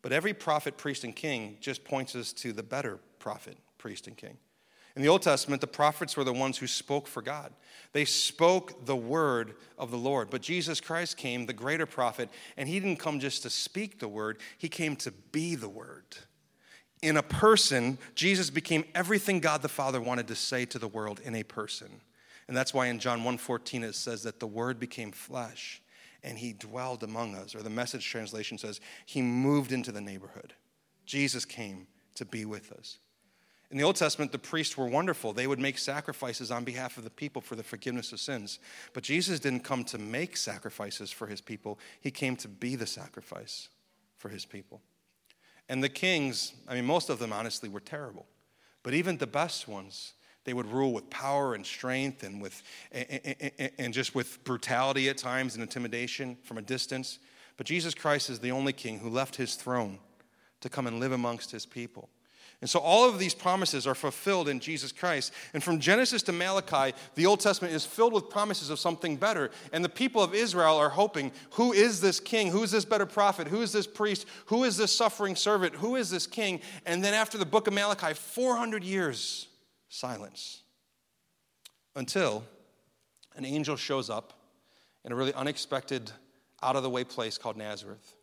But 0.00 0.10
every 0.10 0.32
prophet, 0.32 0.78
priest, 0.78 1.04
and 1.04 1.14
king 1.14 1.58
just 1.60 1.84
points 1.84 2.16
us 2.16 2.32
to 2.32 2.54
the 2.54 2.62
better 2.62 2.98
prophet, 3.18 3.58
priest, 3.76 4.06
and 4.06 4.16
king. 4.16 4.38
In 4.96 5.02
the 5.02 5.08
Old 5.08 5.20
Testament, 5.20 5.60
the 5.60 5.66
prophets 5.66 6.16
were 6.16 6.24
the 6.24 6.32
ones 6.32 6.56
who 6.56 6.66
spoke 6.66 7.06
for 7.06 7.20
God. 7.20 7.52
They 7.92 8.06
spoke 8.06 8.86
the 8.86 8.96
word 8.96 9.56
of 9.76 9.90
the 9.90 9.98
Lord. 9.98 10.30
But 10.30 10.40
Jesus 10.40 10.80
Christ 10.80 11.18
came, 11.18 11.44
the 11.44 11.52
greater 11.52 11.84
prophet, 11.84 12.30
and 12.56 12.66
he 12.66 12.80
didn't 12.80 13.00
come 13.00 13.20
just 13.20 13.42
to 13.42 13.50
speak 13.50 13.98
the 13.98 14.08
word, 14.08 14.38
he 14.56 14.70
came 14.70 14.96
to 14.96 15.12
be 15.12 15.56
the 15.56 15.68
word. 15.68 16.16
In 17.02 17.18
a 17.18 17.22
person, 17.22 17.98
Jesus 18.14 18.48
became 18.48 18.86
everything 18.94 19.40
God 19.40 19.60
the 19.60 19.68
Father 19.68 20.00
wanted 20.00 20.26
to 20.28 20.34
say 20.34 20.64
to 20.64 20.78
the 20.78 20.88
world 20.88 21.20
in 21.22 21.34
a 21.34 21.42
person. 21.42 22.00
And 22.48 22.56
that's 22.56 22.72
why 22.72 22.86
in 22.86 22.98
John 22.98 23.24
1:14 23.24 23.84
it 23.84 23.94
says 23.94 24.22
that 24.22 24.40
the 24.40 24.46
word 24.46 24.80
became 24.80 25.12
flesh 25.12 25.82
and 26.22 26.38
he 26.38 26.52
dwelled 26.52 27.02
among 27.02 27.34
us. 27.34 27.54
Or 27.54 27.62
the 27.62 27.70
message 27.70 28.06
translation 28.08 28.58
says, 28.58 28.80
he 29.06 29.22
moved 29.22 29.72
into 29.72 29.92
the 29.92 30.00
neighborhood. 30.00 30.54
Jesus 31.06 31.44
came 31.44 31.86
to 32.14 32.24
be 32.24 32.44
with 32.44 32.72
us. 32.72 32.98
In 33.70 33.76
the 33.76 33.84
Old 33.84 33.96
Testament, 33.96 34.32
the 34.32 34.38
priests 34.38 34.78
were 34.78 34.86
wonderful. 34.86 35.32
They 35.32 35.46
would 35.46 35.58
make 35.58 35.76
sacrifices 35.76 36.50
on 36.50 36.64
behalf 36.64 36.96
of 36.96 37.04
the 37.04 37.10
people 37.10 37.42
for 37.42 37.54
the 37.54 37.62
forgiveness 37.62 38.12
of 38.12 38.20
sins. 38.20 38.60
But 38.94 39.02
Jesus 39.02 39.40
didn't 39.40 39.60
come 39.60 39.84
to 39.84 39.98
make 39.98 40.36
sacrifices 40.36 41.10
for 41.10 41.26
his 41.26 41.40
people, 41.40 41.78
he 42.00 42.10
came 42.10 42.36
to 42.36 42.48
be 42.48 42.76
the 42.76 42.86
sacrifice 42.86 43.68
for 44.16 44.30
his 44.30 44.46
people. 44.46 44.80
And 45.68 45.84
the 45.84 45.90
kings, 45.90 46.54
I 46.66 46.74
mean, 46.74 46.86
most 46.86 47.10
of 47.10 47.18
them 47.18 47.32
honestly 47.32 47.68
were 47.68 47.80
terrible. 47.80 48.26
But 48.82 48.94
even 48.94 49.18
the 49.18 49.26
best 49.26 49.68
ones, 49.68 50.14
they 50.48 50.54
would 50.54 50.72
rule 50.72 50.94
with 50.94 51.10
power 51.10 51.54
and 51.54 51.66
strength 51.66 52.22
and, 52.22 52.40
with, 52.40 52.62
and 53.78 53.92
just 53.92 54.14
with 54.14 54.42
brutality 54.44 55.10
at 55.10 55.18
times 55.18 55.52
and 55.52 55.62
intimidation 55.62 56.38
from 56.42 56.56
a 56.56 56.62
distance. 56.62 57.18
But 57.58 57.66
Jesus 57.66 57.92
Christ 57.94 58.30
is 58.30 58.38
the 58.38 58.50
only 58.50 58.72
king 58.72 58.98
who 58.98 59.10
left 59.10 59.36
his 59.36 59.56
throne 59.56 59.98
to 60.62 60.70
come 60.70 60.86
and 60.86 61.00
live 61.00 61.12
amongst 61.12 61.50
his 61.50 61.66
people. 61.66 62.08
And 62.62 62.70
so 62.70 62.78
all 62.78 63.06
of 63.06 63.18
these 63.18 63.34
promises 63.34 63.86
are 63.86 63.94
fulfilled 63.94 64.48
in 64.48 64.58
Jesus 64.58 64.90
Christ. 64.90 65.34
And 65.52 65.62
from 65.62 65.80
Genesis 65.80 66.22
to 66.22 66.32
Malachi, 66.32 66.96
the 67.14 67.26
Old 67.26 67.40
Testament 67.40 67.74
is 67.74 67.84
filled 67.84 68.14
with 68.14 68.30
promises 68.30 68.70
of 68.70 68.78
something 68.78 69.16
better. 69.16 69.50
And 69.74 69.84
the 69.84 69.90
people 69.90 70.22
of 70.22 70.34
Israel 70.34 70.76
are 70.76 70.88
hoping 70.88 71.30
who 71.50 71.74
is 71.74 72.00
this 72.00 72.20
king? 72.20 72.50
Who 72.50 72.62
is 72.62 72.70
this 72.70 72.86
better 72.86 73.04
prophet? 73.04 73.48
Who 73.48 73.60
is 73.60 73.72
this 73.72 73.86
priest? 73.86 74.24
Who 74.46 74.64
is 74.64 74.78
this 74.78 74.96
suffering 74.96 75.36
servant? 75.36 75.74
Who 75.74 75.96
is 75.96 76.08
this 76.08 76.26
king? 76.26 76.62
And 76.86 77.04
then 77.04 77.12
after 77.12 77.36
the 77.36 77.44
book 77.44 77.66
of 77.66 77.74
Malachi, 77.74 78.14
400 78.14 78.82
years 78.82 79.47
silence 79.88 80.62
until 81.96 82.44
an 83.36 83.44
angel 83.44 83.76
shows 83.76 84.10
up 84.10 84.32
in 85.04 85.12
a 85.12 85.14
really 85.14 85.34
unexpected, 85.34 86.10
out 86.62 86.76
of 86.76 86.82
the 86.82 86.90
way 86.90 87.04
place 87.04 87.38
called 87.38 87.56
Nazareth, 87.56 88.14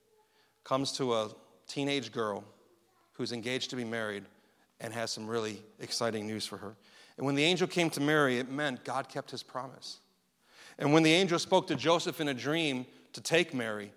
comes 0.64 0.92
to 0.94 1.14
a 1.14 1.30
teenage 1.68 2.12
girl 2.12 2.44
who's 3.14 3.32
engaged 3.32 3.70
to 3.70 3.76
be 3.76 3.84
married 3.84 4.26
and 4.82 4.94
has 4.94 5.12
some 5.12 5.28
really 5.28 5.62
exciting 5.80 6.28
news 6.28 6.46
for 6.46 6.58
her. 6.58 6.76
And 7.18 7.26
when 7.26 7.36
the 7.36 7.44
angel 7.44 7.68
came 7.68 7.90
to 7.92 8.02
Mary, 8.02 8.40
it 8.40 8.50
meant 8.50 8.84
God 8.84 9.08
kept 9.08 9.32
his 9.32 9.42
promise. 9.42 10.00
And 10.78 10.94
when 10.94 11.04
the 11.04 11.14
angel 11.14 11.40
spoke 11.40 11.68
to 11.68 11.76
Joseph 11.76 12.20
in 12.20 12.28
a 12.28 12.34
dream 12.34 12.86
to 13.14 13.22
take 13.22 13.54
Mary, 13.54 13.92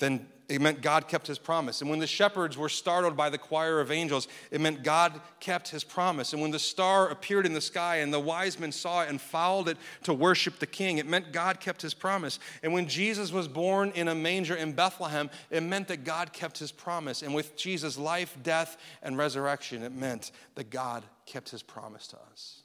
then 0.00 0.26
it 0.50 0.60
meant 0.60 0.82
God 0.82 1.06
kept 1.06 1.28
his 1.28 1.38
promise. 1.38 1.80
And 1.80 1.88
when 1.88 2.00
the 2.00 2.08
shepherds 2.08 2.58
were 2.58 2.68
startled 2.68 3.16
by 3.16 3.30
the 3.30 3.38
choir 3.38 3.78
of 3.78 3.92
angels, 3.92 4.26
it 4.50 4.60
meant 4.60 4.82
God 4.82 5.20
kept 5.38 5.68
his 5.68 5.84
promise. 5.84 6.32
And 6.32 6.42
when 6.42 6.50
the 6.50 6.58
star 6.58 7.08
appeared 7.08 7.46
in 7.46 7.52
the 7.52 7.60
sky 7.60 7.98
and 7.98 8.12
the 8.12 8.18
wise 8.18 8.58
men 8.58 8.72
saw 8.72 9.04
it 9.04 9.10
and 9.10 9.20
followed 9.20 9.68
it 9.68 9.76
to 10.02 10.12
worship 10.12 10.58
the 10.58 10.66
king, 10.66 10.98
it 10.98 11.06
meant 11.06 11.32
God 11.32 11.60
kept 11.60 11.80
his 11.80 11.94
promise. 11.94 12.40
And 12.64 12.72
when 12.72 12.88
Jesus 12.88 13.30
was 13.30 13.46
born 13.46 13.92
in 13.94 14.08
a 14.08 14.14
manger 14.14 14.56
in 14.56 14.72
Bethlehem, 14.72 15.30
it 15.50 15.62
meant 15.62 15.86
that 15.86 16.02
God 16.02 16.32
kept 16.32 16.58
his 16.58 16.72
promise. 16.72 17.22
And 17.22 17.32
with 17.32 17.54
Jesus' 17.54 17.96
life, 17.96 18.36
death, 18.42 18.76
and 19.04 19.16
resurrection, 19.16 19.84
it 19.84 19.92
meant 19.92 20.32
that 20.56 20.68
God 20.68 21.04
kept 21.26 21.50
his 21.50 21.62
promise 21.62 22.08
to 22.08 22.16
us. 22.32 22.62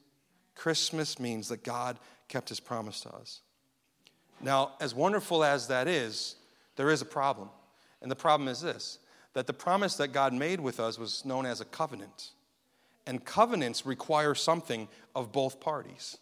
Christmas 0.56 1.20
means 1.20 1.50
that 1.50 1.64
God 1.64 2.00
kept 2.30 2.50
his 2.50 2.60
promise 2.60 3.02
to 3.02 3.14
us. 3.14 3.42
Now, 4.42 4.72
as 4.82 4.96
wonderful 4.96 5.44
as 5.44 5.68
that 5.68 5.88
is, 5.88 6.36
there 6.76 6.90
is 6.90 7.02
a 7.02 7.06
problem. 7.06 7.50
And 8.02 8.12
the 8.12 8.16
problem 8.16 8.48
is 8.48 8.62
this 8.62 9.00
that 9.34 9.48
the 9.48 9.54
promise 9.54 9.96
that 9.98 10.14
God 10.14 10.34
made 10.34 10.62
with 10.62 10.80
us 10.80 10.98
was 10.98 11.26
known 11.26 11.46
as 11.46 11.60
a 11.60 11.66
covenant. 11.66 12.32
And 13.06 13.24
covenants 13.24 13.86
require 13.86 14.34
something 14.34 14.88
of 15.14 15.32
both 15.32 15.60
parties. 15.60 16.18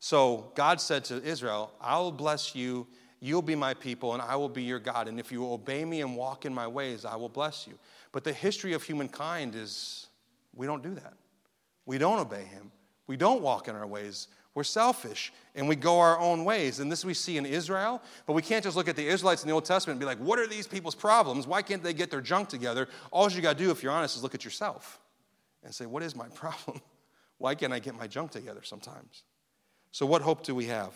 So 0.00 0.50
God 0.56 0.80
said 0.80 1.04
to 1.04 1.22
Israel, 1.22 1.72
I 1.80 1.98
will 1.98 2.10
bless 2.10 2.56
you, 2.56 2.88
you'll 3.20 3.42
be 3.42 3.54
my 3.54 3.74
people, 3.74 4.14
and 4.14 4.22
I 4.22 4.34
will 4.34 4.48
be 4.48 4.64
your 4.64 4.80
God. 4.80 5.06
And 5.06 5.20
if 5.20 5.30
you 5.30 5.48
obey 5.52 5.84
me 5.84 6.00
and 6.00 6.16
walk 6.16 6.44
in 6.44 6.52
my 6.52 6.66
ways, 6.66 7.04
I 7.04 7.14
will 7.14 7.28
bless 7.28 7.68
you. 7.68 7.78
But 8.10 8.24
the 8.24 8.32
history 8.32 8.72
of 8.72 8.82
humankind 8.82 9.54
is 9.54 10.08
we 10.54 10.66
don't 10.66 10.82
do 10.82 10.94
that. 10.94 11.14
We 11.86 11.98
don't 11.98 12.18
obey 12.18 12.44
him. 12.44 12.72
We 13.06 13.16
don't 13.16 13.42
walk 13.42 13.68
in 13.68 13.76
our 13.76 13.86
ways. 13.86 14.28
We're 14.54 14.64
selfish 14.64 15.32
and 15.54 15.68
we 15.68 15.76
go 15.76 15.98
our 15.98 16.18
own 16.18 16.44
ways. 16.44 16.78
And 16.80 16.92
this 16.92 17.04
we 17.04 17.14
see 17.14 17.38
in 17.38 17.46
Israel, 17.46 18.02
but 18.26 18.34
we 18.34 18.42
can't 18.42 18.62
just 18.62 18.76
look 18.76 18.88
at 18.88 18.96
the 18.96 19.06
Israelites 19.06 19.42
in 19.42 19.48
the 19.48 19.54
Old 19.54 19.64
Testament 19.64 19.94
and 19.94 20.00
be 20.00 20.06
like, 20.06 20.18
what 20.18 20.38
are 20.38 20.46
these 20.46 20.66
people's 20.66 20.94
problems? 20.94 21.46
Why 21.46 21.62
can't 21.62 21.82
they 21.82 21.94
get 21.94 22.10
their 22.10 22.20
junk 22.20 22.48
together? 22.48 22.88
All 23.10 23.30
you 23.30 23.40
got 23.40 23.56
to 23.56 23.64
do, 23.64 23.70
if 23.70 23.82
you're 23.82 23.92
honest, 23.92 24.16
is 24.16 24.22
look 24.22 24.34
at 24.34 24.44
yourself 24.44 25.00
and 25.64 25.74
say, 25.74 25.86
what 25.86 26.02
is 26.02 26.14
my 26.14 26.28
problem? 26.34 26.80
Why 27.38 27.54
can't 27.54 27.72
I 27.72 27.78
get 27.78 27.96
my 27.96 28.06
junk 28.06 28.30
together 28.30 28.62
sometimes? 28.62 29.24
So, 29.90 30.06
what 30.06 30.22
hope 30.22 30.42
do 30.42 30.54
we 30.54 30.66
have? 30.66 30.92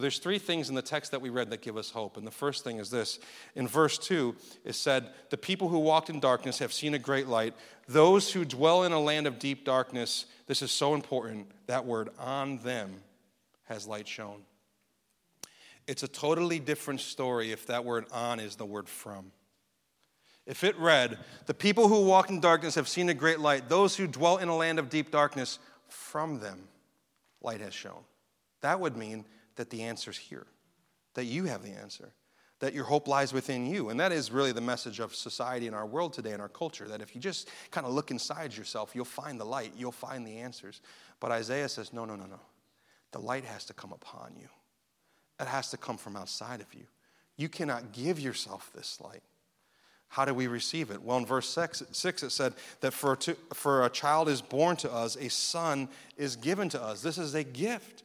There's 0.00 0.18
three 0.18 0.38
things 0.38 0.68
in 0.68 0.74
the 0.74 0.82
text 0.82 1.10
that 1.12 1.20
we 1.20 1.30
read 1.30 1.50
that 1.50 1.62
give 1.62 1.76
us 1.76 1.90
hope. 1.90 2.16
And 2.16 2.26
the 2.26 2.30
first 2.30 2.64
thing 2.64 2.78
is 2.78 2.90
this 2.90 3.18
in 3.54 3.66
verse 3.66 3.98
2, 3.98 4.34
it 4.64 4.74
said, 4.74 5.10
The 5.30 5.38
people 5.38 5.68
who 5.68 5.78
walked 5.78 6.10
in 6.10 6.20
darkness 6.20 6.58
have 6.58 6.72
seen 6.72 6.94
a 6.94 6.98
great 6.98 7.26
light. 7.26 7.54
Those 7.86 8.32
who 8.32 8.44
dwell 8.44 8.84
in 8.84 8.92
a 8.92 9.00
land 9.00 9.26
of 9.26 9.38
deep 9.38 9.64
darkness, 9.64 10.26
this 10.46 10.62
is 10.62 10.70
so 10.70 10.94
important, 10.94 11.50
that 11.66 11.86
word 11.86 12.10
on 12.18 12.58
them 12.58 13.02
has 13.64 13.86
light 13.86 14.08
shone. 14.08 14.42
It's 15.86 16.02
a 16.02 16.08
totally 16.08 16.58
different 16.58 17.00
story 17.00 17.50
if 17.50 17.66
that 17.66 17.84
word 17.84 18.06
on 18.12 18.40
is 18.40 18.56
the 18.56 18.66
word 18.66 18.88
from. 18.88 19.32
If 20.46 20.64
it 20.64 20.78
read, 20.78 21.18
The 21.46 21.54
people 21.54 21.88
who 21.88 22.04
walk 22.04 22.30
in 22.30 22.40
darkness 22.40 22.74
have 22.74 22.88
seen 22.88 23.08
a 23.08 23.14
great 23.14 23.40
light. 23.40 23.68
Those 23.68 23.96
who 23.96 24.06
dwell 24.06 24.36
in 24.36 24.48
a 24.48 24.56
land 24.56 24.78
of 24.78 24.90
deep 24.90 25.10
darkness, 25.10 25.58
from 25.88 26.40
them 26.40 26.68
light 27.42 27.60
has 27.60 27.74
shone. 27.74 28.04
That 28.60 28.80
would 28.80 28.96
mean 28.96 29.24
that 29.58 29.70
the 29.70 29.82
answer's 29.82 30.16
here, 30.16 30.46
that 31.14 31.26
you 31.26 31.44
have 31.44 31.62
the 31.62 31.70
answer, 31.70 32.12
that 32.60 32.74
your 32.74 32.84
hope 32.84 33.06
lies 33.06 33.32
within 33.32 33.66
you. 33.66 33.90
And 33.90 34.00
that 34.00 34.10
is 34.10 34.32
really 34.32 34.52
the 34.52 34.60
message 34.60 34.98
of 34.98 35.14
society 35.14 35.66
in 35.66 35.74
our 35.74 35.86
world 35.86 36.12
today, 36.12 36.32
in 36.32 36.40
our 36.40 36.48
culture, 36.48 36.88
that 36.88 37.00
if 37.00 37.14
you 37.14 37.20
just 37.20 37.50
kind 37.70 37.86
of 37.86 37.92
look 37.92 38.10
inside 38.10 38.56
yourself, 38.56 38.92
you'll 38.94 39.04
find 39.04 39.38
the 39.38 39.44
light, 39.44 39.72
you'll 39.76 39.92
find 39.92 40.26
the 40.26 40.38
answers. 40.38 40.80
But 41.20 41.30
Isaiah 41.30 41.68
says, 41.68 41.92
no, 41.92 42.04
no, 42.04 42.16
no, 42.16 42.26
no. 42.26 42.40
The 43.12 43.20
light 43.20 43.44
has 43.44 43.64
to 43.66 43.74
come 43.74 43.92
upon 43.92 44.34
you, 44.40 44.48
it 45.38 45.46
has 45.46 45.70
to 45.70 45.76
come 45.76 45.98
from 45.98 46.16
outside 46.16 46.60
of 46.60 46.72
you. 46.74 46.86
You 47.36 47.48
cannot 47.48 47.92
give 47.92 48.18
yourself 48.18 48.70
this 48.74 49.00
light. 49.00 49.22
How 50.08 50.24
do 50.24 50.32
we 50.32 50.46
receive 50.46 50.90
it? 50.90 51.02
Well, 51.02 51.18
in 51.18 51.26
verse 51.26 51.48
six, 51.48 51.82
six 51.92 52.22
it 52.22 52.30
said 52.30 52.54
that 52.80 52.92
for, 52.92 53.16
for 53.52 53.84
a 53.84 53.90
child 53.90 54.28
is 54.28 54.40
born 54.40 54.76
to 54.76 54.90
us, 54.90 55.16
a 55.16 55.28
son 55.28 55.88
is 56.16 56.34
given 56.34 56.70
to 56.70 56.82
us. 56.82 57.02
This 57.02 57.18
is 57.18 57.34
a 57.34 57.44
gift. 57.44 58.04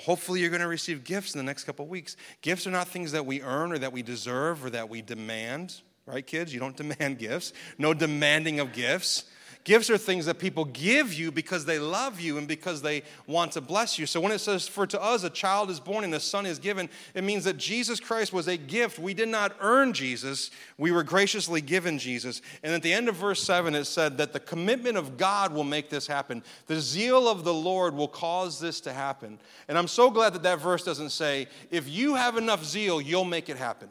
Hopefully, 0.00 0.40
you're 0.40 0.50
going 0.50 0.62
to 0.62 0.68
receive 0.68 1.04
gifts 1.04 1.34
in 1.34 1.38
the 1.38 1.44
next 1.44 1.64
couple 1.64 1.86
weeks. 1.86 2.16
Gifts 2.40 2.66
are 2.66 2.70
not 2.70 2.88
things 2.88 3.12
that 3.12 3.26
we 3.26 3.42
earn 3.42 3.72
or 3.72 3.78
that 3.78 3.92
we 3.92 4.02
deserve 4.02 4.64
or 4.64 4.70
that 4.70 4.88
we 4.88 5.02
demand, 5.02 5.80
right, 6.06 6.26
kids? 6.26 6.54
You 6.54 6.60
don't 6.60 6.76
demand 6.98 7.18
gifts. 7.18 7.52
No 7.78 7.92
demanding 7.94 8.60
of 8.60 8.72
gifts. 8.72 9.24
Gifts 9.64 9.88
are 9.88 9.96
things 9.96 10.26
that 10.26 10.38
people 10.38 10.66
give 10.66 11.14
you 11.14 11.32
because 11.32 11.64
they 11.64 11.78
love 11.78 12.20
you 12.20 12.36
and 12.36 12.46
because 12.46 12.82
they 12.82 13.02
want 13.26 13.52
to 13.52 13.62
bless 13.62 13.98
you. 13.98 14.04
So 14.04 14.20
when 14.20 14.30
it 14.30 14.40
says, 14.40 14.68
For 14.68 14.86
to 14.86 15.02
us 15.02 15.24
a 15.24 15.30
child 15.30 15.70
is 15.70 15.80
born 15.80 16.04
and 16.04 16.14
a 16.14 16.20
son 16.20 16.44
is 16.44 16.58
given, 16.58 16.90
it 17.14 17.24
means 17.24 17.44
that 17.44 17.56
Jesus 17.56 17.98
Christ 17.98 18.34
was 18.34 18.46
a 18.46 18.58
gift. 18.58 18.98
We 18.98 19.14
did 19.14 19.30
not 19.30 19.56
earn 19.60 19.94
Jesus, 19.94 20.50
we 20.76 20.92
were 20.92 21.02
graciously 21.02 21.62
given 21.62 21.98
Jesus. 21.98 22.42
And 22.62 22.74
at 22.74 22.82
the 22.82 22.92
end 22.92 23.08
of 23.08 23.16
verse 23.16 23.42
7, 23.42 23.74
it 23.74 23.86
said 23.86 24.18
that 24.18 24.34
the 24.34 24.40
commitment 24.40 24.98
of 24.98 25.16
God 25.16 25.54
will 25.54 25.64
make 25.64 25.88
this 25.88 26.06
happen. 26.06 26.42
The 26.66 26.78
zeal 26.78 27.26
of 27.26 27.42
the 27.44 27.54
Lord 27.54 27.94
will 27.94 28.08
cause 28.08 28.60
this 28.60 28.82
to 28.82 28.92
happen. 28.92 29.38
And 29.68 29.78
I'm 29.78 29.88
so 29.88 30.10
glad 30.10 30.34
that 30.34 30.42
that 30.42 30.60
verse 30.60 30.84
doesn't 30.84 31.10
say, 31.10 31.48
If 31.70 31.88
you 31.88 32.16
have 32.16 32.36
enough 32.36 32.62
zeal, 32.66 33.00
you'll 33.00 33.24
make 33.24 33.48
it 33.48 33.56
happen. 33.56 33.88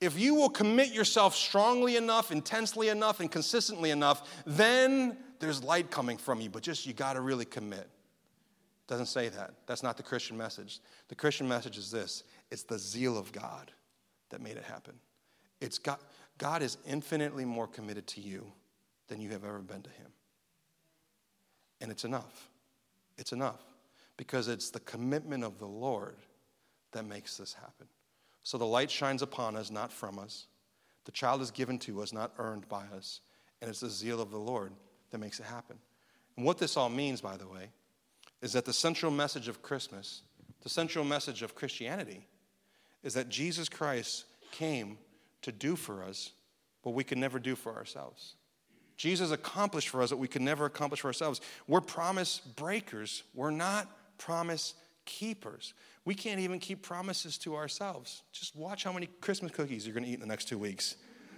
If 0.00 0.18
you 0.18 0.34
will 0.34 0.48
commit 0.48 0.92
yourself 0.92 1.34
strongly 1.34 1.96
enough, 1.96 2.30
intensely 2.30 2.88
enough, 2.88 3.20
and 3.20 3.30
consistently 3.30 3.90
enough, 3.90 4.42
then 4.46 5.16
there's 5.40 5.62
light 5.62 5.90
coming 5.90 6.16
from 6.16 6.40
you, 6.40 6.50
but 6.50 6.62
just 6.62 6.86
you 6.86 6.92
got 6.92 7.14
to 7.14 7.20
really 7.20 7.44
commit. 7.44 7.80
It 7.80 8.86
doesn't 8.86 9.06
say 9.06 9.28
that. 9.28 9.54
That's 9.66 9.82
not 9.82 9.96
the 9.96 10.02
Christian 10.02 10.36
message. 10.36 10.80
The 11.08 11.14
Christian 11.14 11.48
message 11.48 11.76
is 11.76 11.90
this 11.90 12.22
it's 12.50 12.62
the 12.62 12.78
zeal 12.78 13.18
of 13.18 13.32
God 13.32 13.72
that 14.30 14.40
made 14.40 14.56
it 14.56 14.64
happen. 14.64 14.94
It's 15.60 15.78
God, 15.78 15.98
God 16.38 16.62
is 16.62 16.78
infinitely 16.86 17.44
more 17.44 17.66
committed 17.66 18.06
to 18.08 18.20
you 18.20 18.46
than 19.08 19.20
you 19.20 19.30
have 19.30 19.44
ever 19.44 19.58
been 19.58 19.82
to 19.82 19.90
Him. 19.90 20.12
And 21.80 21.90
it's 21.90 22.04
enough. 22.04 22.48
It's 23.16 23.32
enough 23.32 23.60
because 24.16 24.48
it's 24.48 24.70
the 24.70 24.80
commitment 24.80 25.44
of 25.44 25.58
the 25.58 25.66
Lord 25.66 26.16
that 26.92 27.04
makes 27.04 27.36
this 27.36 27.52
happen. 27.52 27.88
So 28.48 28.56
the 28.56 28.64
light 28.64 28.90
shines 28.90 29.20
upon 29.20 29.56
us, 29.56 29.70
not 29.70 29.92
from 29.92 30.18
us. 30.18 30.46
The 31.04 31.12
child 31.12 31.42
is 31.42 31.50
given 31.50 31.78
to 31.80 32.00
us, 32.00 32.14
not 32.14 32.32
earned 32.38 32.66
by 32.66 32.84
us. 32.96 33.20
And 33.60 33.68
it's 33.68 33.80
the 33.80 33.90
zeal 33.90 34.22
of 34.22 34.30
the 34.30 34.38
Lord 34.38 34.72
that 35.10 35.18
makes 35.18 35.38
it 35.38 35.44
happen. 35.44 35.76
And 36.34 36.46
what 36.46 36.56
this 36.56 36.74
all 36.74 36.88
means, 36.88 37.20
by 37.20 37.36
the 37.36 37.46
way, 37.46 37.68
is 38.40 38.54
that 38.54 38.64
the 38.64 38.72
central 38.72 39.12
message 39.12 39.48
of 39.48 39.60
Christmas, 39.60 40.22
the 40.62 40.70
central 40.70 41.04
message 41.04 41.42
of 41.42 41.54
Christianity, 41.54 42.26
is 43.02 43.12
that 43.12 43.28
Jesus 43.28 43.68
Christ 43.68 44.24
came 44.50 44.96
to 45.42 45.52
do 45.52 45.76
for 45.76 46.02
us 46.02 46.32
what 46.84 46.94
we 46.94 47.04
could 47.04 47.18
never 47.18 47.38
do 47.38 47.54
for 47.54 47.76
ourselves. 47.76 48.34
Jesus 48.96 49.30
accomplished 49.30 49.90
for 49.90 50.00
us 50.00 50.10
what 50.10 50.20
we 50.20 50.26
could 50.26 50.40
never 50.40 50.64
accomplish 50.64 51.02
for 51.02 51.08
ourselves. 51.08 51.42
We're 51.66 51.82
promise 51.82 52.38
breakers, 52.56 53.24
we're 53.34 53.50
not 53.50 53.94
promise 54.16 54.72
keepers. 55.04 55.74
We 56.08 56.14
can't 56.14 56.40
even 56.40 56.58
keep 56.58 56.80
promises 56.80 57.36
to 57.40 57.54
ourselves. 57.54 58.22
Just 58.32 58.56
watch 58.56 58.82
how 58.82 58.94
many 58.94 59.10
Christmas 59.20 59.52
cookies 59.52 59.86
you're 59.86 59.92
going 59.92 60.04
to 60.04 60.10
eat 60.10 60.14
in 60.14 60.20
the 60.20 60.26
next 60.26 60.48
two 60.48 60.56
weeks. 60.56 60.96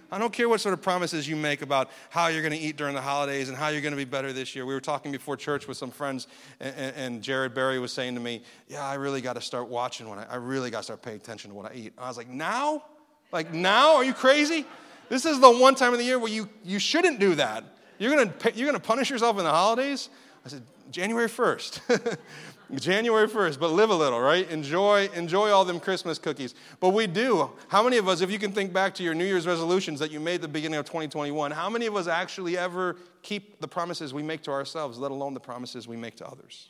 I 0.09 0.17
don't 0.17 0.31
care 0.31 0.47
what 0.47 0.61
sort 0.61 0.71
of 0.71 0.81
promises 0.81 1.27
you 1.27 1.35
make 1.35 1.61
about 1.61 1.89
how 2.09 2.27
you're 2.27 2.41
going 2.41 2.53
to 2.53 2.57
eat 2.57 2.77
during 2.77 2.95
the 2.95 3.01
holidays 3.01 3.49
and 3.49 3.57
how 3.57 3.67
you're 3.67 3.81
going 3.81 3.91
to 3.91 3.97
be 3.97 4.05
better 4.05 4.31
this 4.31 4.55
year. 4.55 4.65
We 4.65 4.73
were 4.73 4.79
talking 4.79 5.11
before 5.11 5.35
church 5.35 5.67
with 5.67 5.75
some 5.75 5.91
friends, 5.91 6.27
and, 6.61 7.21
Jared 7.21 7.53
Berry 7.53 7.79
was 7.79 7.91
saying 7.91 8.15
to 8.15 8.21
me, 8.21 8.43
Yeah, 8.69 8.87
I 8.87 8.93
really 8.93 9.19
got 9.19 9.33
to 9.33 9.41
start 9.41 9.67
watching 9.67 10.07
when 10.07 10.19
I, 10.19 10.23
I 10.23 10.35
really 10.35 10.71
got 10.71 10.77
to 10.77 10.83
start 10.83 11.01
paying 11.01 11.17
attention 11.17 11.51
to 11.51 11.55
what 11.57 11.69
I 11.69 11.75
eat. 11.75 11.93
And 11.97 12.05
I 12.05 12.07
was 12.07 12.15
like, 12.15 12.29
Now? 12.29 12.85
Like, 13.33 13.53
now? 13.53 13.95
Are 13.97 14.05
you 14.05 14.13
crazy? 14.13 14.65
This 15.09 15.25
is 15.25 15.41
the 15.41 15.51
one 15.51 15.75
time 15.75 15.91
of 15.91 15.99
the 15.99 16.05
year 16.05 16.17
where 16.17 16.31
you, 16.31 16.47
you 16.63 16.79
shouldn't 16.79 17.19
do 17.19 17.35
that. 17.35 17.65
You're 17.99 18.15
going 18.15 18.31
to 18.31 18.53
you're 18.55 18.69
going 18.69 18.81
to 18.81 18.87
punish 18.87 19.09
yourself 19.09 19.37
in 19.37 19.43
the 19.43 19.51
holidays? 19.51 20.07
I 20.45 20.47
said, 20.47 20.63
January 20.91 21.27
1st. 21.27 22.17
January 22.75 23.27
1st, 23.27 23.59
but 23.59 23.71
live 23.71 23.89
a 23.89 23.95
little, 23.95 24.19
right? 24.19 24.49
Enjoy, 24.49 25.09
enjoy 25.13 25.49
all 25.49 25.65
them 25.65 25.79
Christmas 25.79 26.17
cookies. 26.17 26.55
But 26.79 26.89
we 26.89 27.07
do. 27.07 27.51
How 27.67 27.83
many 27.83 27.97
of 27.97 28.07
us, 28.07 28.21
if 28.21 28.31
you 28.31 28.39
can 28.39 28.51
think 28.51 28.71
back 28.71 28.95
to 28.95 29.03
your 29.03 29.13
New 29.13 29.25
Year's 29.25 29.45
resolutions 29.45 29.99
that 29.99 30.11
you 30.11 30.19
made 30.19 30.35
at 30.35 30.41
the 30.41 30.47
beginning 30.47 30.79
of 30.79 30.85
2021, 30.85 31.51
how 31.51 31.69
many 31.69 31.85
of 31.85 31.95
us 31.95 32.07
actually 32.07 32.57
ever 32.57 32.97
keep 33.21 33.59
the 33.59 33.67
promises 33.67 34.13
we 34.13 34.23
make 34.23 34.43
to 34.43 34.51
ourselves, 34.51 34.97
let 34.97 35.11
alone 35.11 35.33
the 35.33 35.39
promises 35.39 35.87
we 35.87 35.97
make 35.97 36.15
to 36.17 36.27
others? 36.27 36.69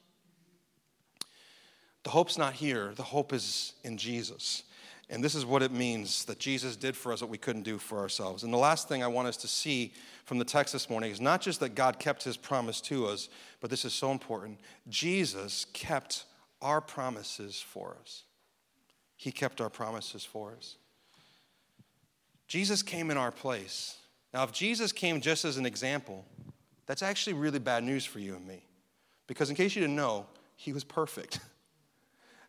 The 2.03 2.09
hope's 2.09 2.37
not 2.37 2.53
here, 2.53 2.93
the 2.95 3.03
hope 3.03 3.31
is 3.31 3.73
in 3.83 3.97
Jesus. 3.97 4.63
And 5.11 5.21
this 5.21 5.35
is 5.35 5.45
what 5.45 5.61
it 5.61 5.73
means 5.73 6.23
that 6.25 6.39
Jesus 6.39 6.77
did 6.77 6.95
for 6.95 7.11
us 7.11 7.19
what 7.19 7.29
we 7.29 7.37
couldn't 7.37 7.63
do 7.63 7.77
for 7.77 7.99
ourselves. 7.99 8.43
And 8.43 8.53
the 8.53 8.57
last 8.57 8.87
thing 8.87 9.03
I 9.03 9.07
want 9.07 9.27
us 9.27 9.35
to 9.37 9.47
see 9.47 9.91
from 10.23 10.39
the 10.39 10.45
text 10.45 10.71
this 10.71 10.89
morning 10.89 11.11
is 11.11 11.19
not 11.19 11.41
just 11.41 11.59
that 11.59 11.75
God 11.75 11.99
kept 11.99 12.23
his 12.23 12.37
promise 12.37 12.79
to 12.81 13.07
us, 13.07 13.27
but 13.61 13.69
this 13.69 13.85
is 13.85 13.93
so 13.93 14.11
important. 14.11 14.59
Jesus 14.89 15.65
kept 15.71 16.25
our 16.61 16.81
promises 16.81 17.61
for 17.61 17.95
us. 18.01 18.23
He 19.15 19.31
kept 19.31 19.61
our 19.61 19.69
promises 19.69 20.25
for 20.25 20.53
us. 20.57 20.75
Jesus 22.47 22.83
came 22.83 23.09
in 23.11 23.17
our 23.17 23.31
place. 23.31 23.97
Now, 24.33 24.43
if 24.43 24.51
Jesus 24.51 24.91
came 24.91 25.21
just 25.21 25.45
as 25.45 25.57
an 25.57 25.65
example, 25.65 26.25
that's 26.85 27.03
actually 27.03 27.33
really 27.33 27.59
bad 27.59 27.83
news 27.83 28.03
for 28.03 28.19
you 28.19 28.35
and 28.35 28.45
me. 28.45 28.65
Because, 29.27 29.49
in 29.49 29.55
case 29.55 29.75
you 29.75 29.81
didn't 29.81 29.95
know, 29.95 30.25
he 30.57 30.73
was 30.73 30.83
perfect. 30.83 31.39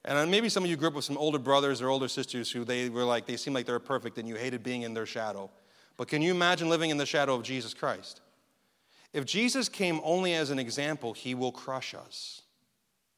And 0.04 0.18
uh, 0.18 0.26
maybe 0.26 0.48
some 0.48 0.64
of 0.64 0.70
you 0.70 0.76
grew 0.76 0.88
up 0.88 0.94
with 0.94 1.04
some 1.04 1.16
older 1.16 1.38
brothers 1.38 1.80
or 1.80 1.88
older 1.88 2.08
sisters 2.08 2.50
who 2.50 2.64
they 2.64 2.88
were 2.88 3.04
like, 3.04 3.26
they 3.26 3.36
seemed 3.36 3.54
like 3.54 3.66
they 3.66 3.72
were 3.72 3.78
perfect 3.78 4.18
and 4.18 4.26
you 4.26 4.34
hated 4.34 4.62
being 4.62 4.82
in 4.82 4.94
their 4.94 5.06
shadow. 5.06 5.48
But 5.96 6.08
can 6.08 6.22
you 6.22 6.32
imagine 6.32 6.68
living 6.68 6.90
in 6.90 6.96
the 6.96 7.06
shadow 7.06 7.34
of 7.34 7.42
Jesus 7.42 7.74
Christ? 7.74 8.20
If 9.12 9.26
Jesus 9.26 9.68
came 9.68 10.00
only 10.04 10.34
as 10.34 10.50
an 10.50 10.58
example, 10.58 11.12
he 11.12 11.34
will 11.34 11.52
crush 11.52 11.94
us 11.94 12.42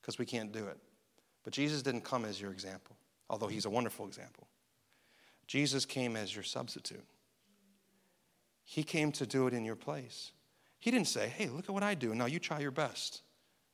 because 0.00 0.18
we 0.18 0.26
can't 0.26 0.52
do 0.52 0.66
it. 0.66 0.78
But 1.44 1.52
Jesus 1.52 1.82
didn't 1.82 2.02
come 2.02 2.24
as 2.24 2.40
your 2.40 2.50
example, 2.50 2.96
although 3.30 3.46
he's 3.46 3.64
a 3.64 3.70
wonderful 3.70 4.06
example. 4.06 4.48
Jesus 5.46 5.84
came 5.84 6.16
as 6.16 6.34
your 6.34 6.42
substitute. 6.42 7.04
He 8.64 8.82
came 8.82 9.12
to 9.12 9.26
do 9.26 9.46
it 9.46 9.54
in 9.54 9.64
your 9.64 9.76
place. 9.76 10.32
He 10.80 10.90
didn't 10.90 11.08
say, 11.08 11.28
hey, 11.28 11.48
look 11.48 11.66
at 11.66 11.70
what 11.70 11.82
I 11.82 11.94
do. 11.94 12.14
Now 12.14 12.26
you 12.26 12.38
try 12.38 12.60
your 12.60 12.70
best. 12.70 13.22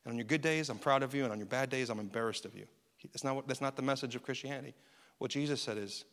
And 0.05 0.13
on 0.13 0.19
your 0.19 0.27
good 0.27 0.43
days, 0.43 0.69
I'm 0.69 0.79
proud 0.79 1.03
of 1.03 1.15
you. 1.15 1.25
And 1.25 1.33
on 1.33 1.39
your 1.39 1.47
bad 1.47 1.71
days, 1.71 1.91
I'm 1.91 2.01
embarrassed 2.01 2.45
of 2.45 2.55
you. 2.55 2.67
That's 3.05 3.25
not, 3.25 3.37
what, 3.37 3.49
that's 3.49 3.61
not 3.61 3.77
the 3.77 3.83
message 3.83 4.15
of 4.15 4.23
Christianity. 4.23 4.75
What 5.19 5.31
Jesus 5.31 5.63
said 5.63 5.79
is, 5.79 6.05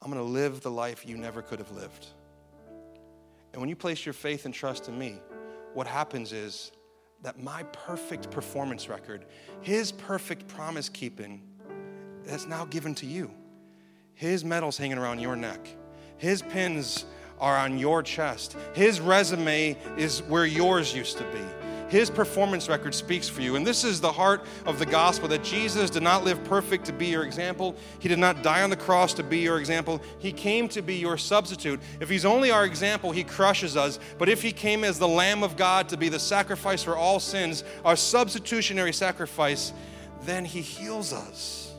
I'm 0.00 0.10
going 0.10 0.24
to 0.24 0.30
live 0.30 0.60
the 0.60 0.70
life 0.70 1.06
you 1.06 1.16
never 1.16 1.42
could 1.42 1.58
have 1.58 1.70
lived. 1.70 2.08
And 3.52 3.60
when 3.60 3.68
you 3.68 3.76
place 3.76 4.04
your 4.06 4.12
faith 4.12 4.44
and 4.44 4.54
trust 4.54 4.88
in 4.88 4.98
me, 4.98 5.20
what 5.74 5.86
happens 5.86 6.32
is 6.32 6.72
that 7.22 7.42
my 7.42 7.62
perfect 7.64 8.30
performance 8.30 8.88
record, 8.88 9.26
his 9.60 9.92
perfect 9.92 10.48
promise 10.48 10.88
keeping, 10.88 11.42
that's 12.24 12.46
now 12.46 12.64
given 12.64 12.94
to 12.96 13.06
you. 13.06 13.30
His 14.14 14.44
medal's 14.44 14.76
hanging 14.76 14.98
around 14.98 15.20
your 15.20 15.36
neck. 15.36 15.66
His 16.16 16.42
pins 16.42 17.04
are 17.38 17.56
on 17.56 17.78
your 17.78 18.02
chest. 18.02 18.56
His 18.74 19.00
resume 19.00 19.76
is 19.96 20.22
where 20.22 20.46
yours 20.46 20.94
used 20.94 21.18
to 21.18 21.24
be. 21.24 21.71
His 21.92 22.08
performance 22.08 22.70
record 22.70 22.94
speaks 22.94 23.28
for 23.28 23.42
you. 23.42 23.54
And 23.54 23.66
this 23.66 23.84
is 23.84 24.00
the 24.00 24.10
heart 24.10 24.46
of 24.64 24.78
the 24.78 24.86
gospel 24.86 25.28
that 25.28 25.44
Jesus 25.44 25.90
did 25.90 26.02
not 26.02 26.24
live 26.24 26.42
perfect 26.44 26.86
to 26.86 26.92
be 26.94 27.08
your 27.08 27.22
example. 27.22 27.76
He 27.98 28.08
did 28.08 28.18
not 28.18 28.42
die 28.42 28.62
on 28.62 28.70
the 28.70 28.76
cross 28.76 29.12
to 29.12 29.22
be 29.22 29.40
your 29.40 29.58
example. 29.58 30.00
He 30.18 30.32
came 30.32 30.70
to 30.70 30.80
be 30.80 30.94
your 30.94 31.18
substitute. 31.18 31.80
If 32.00 32.08
He's 32.08 32.24
only 32.24 32.50
our 32.50 32.64
example, 32.64 33.12
He 33.12 33.24
crushes 33.24 33.76
us. 33.76 33.98
But 34.16 34.30
if 34.30 34.40
He 34.40 34.52
came 34.52 34.84
as 34.84 34.98
the 34.98 35.06
Lamb 35.06 35.42
of 35.42 35.58
God 35.58 35.90
to 35.90 35.98
be 35.98 36.08
the 36.08 36.18
sacrifice 36.18 36.82
for 36.82 36.96
all 36.96 37.20
sins, 37.20 37.62
our 37.84 37.94
substitutionary 37.94 38.94
sacrifice, 38.94 39.74
then 40.22 40.46
He 40.46 40.62
heals 40.62 41.12
us 41.12 41.74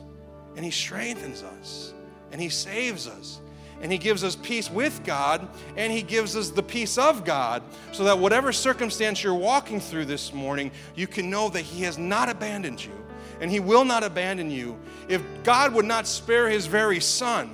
and 0.54 0.64
He 0.64 0.70
strengthens 0.70 1.42
us 1.42 1.92
and 2.30 2.40
He 2.40 2.50
saves 2.50 3.08
us 3.08 3.40
and 3.80 3.90
He 3.92 3.98
gives 3.98 4.24
us 4.24 4.36
peace 4.36 4.70
with 4.70 5.02
God, 5.04 5.46
and 5.76 5.92
He 5.92 6.02
gives 6.02 6.36
us 6.36 6.50
the 6.50 6.62
peace 6.62 6.98
of 6.98 7.24
God, 7.24 7.62
so 7.92 8.04
that 8.04 8.18
whatever 8.18 8.52
circumstance 8.52 9.22
you're 9.22 9.34
walking 9.34 9.80
through 9.80 10.04
this 10.06 10.32
morning, 10.32 10.70
you 10.94 11.06
can 11.06 11.30
know 11.30 11.48
that 11.50 11.62
He 11.62 11.82
has 11.84 11.98
not 11.98 12.28
abandoned 12.28 12.84
you, 12.84 12.92
and 13.40 13.50
He 13.50 13.60
will 13.60 13.84
not 13.84 14.02
abandon 14.02 14.50
you. 14.50 14.78
If 15.08 15.22
God 15.42 15.74
would 15.74 15.84
not 15.84 16.06
spare 16.06 16.48
His 16.48 16.66
very 16.66 17.00
Son, 17.00 17.52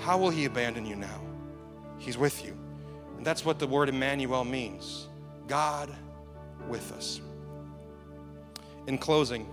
how 0.00 0.18
will 0.18 0.30
He 0.30 0.44
abandon 0.44 0.84
you 0.84 0.96
now? 0.96 1.20
He's 1.98 2.18
with 2.18 2.44
you. 2.44 2.56
And 3.16 3.24
that's 3.24 3.44
what 3.44 3.60
the 3.60 3.66
word 3.68 3.88
Emmanuel 3.88 4.44
means 4.44 5.06
God 5.46 5.88
with 6.68 6.92
us. 6.92 7.20
In 8.88 8.98
closing, 8.98 9.46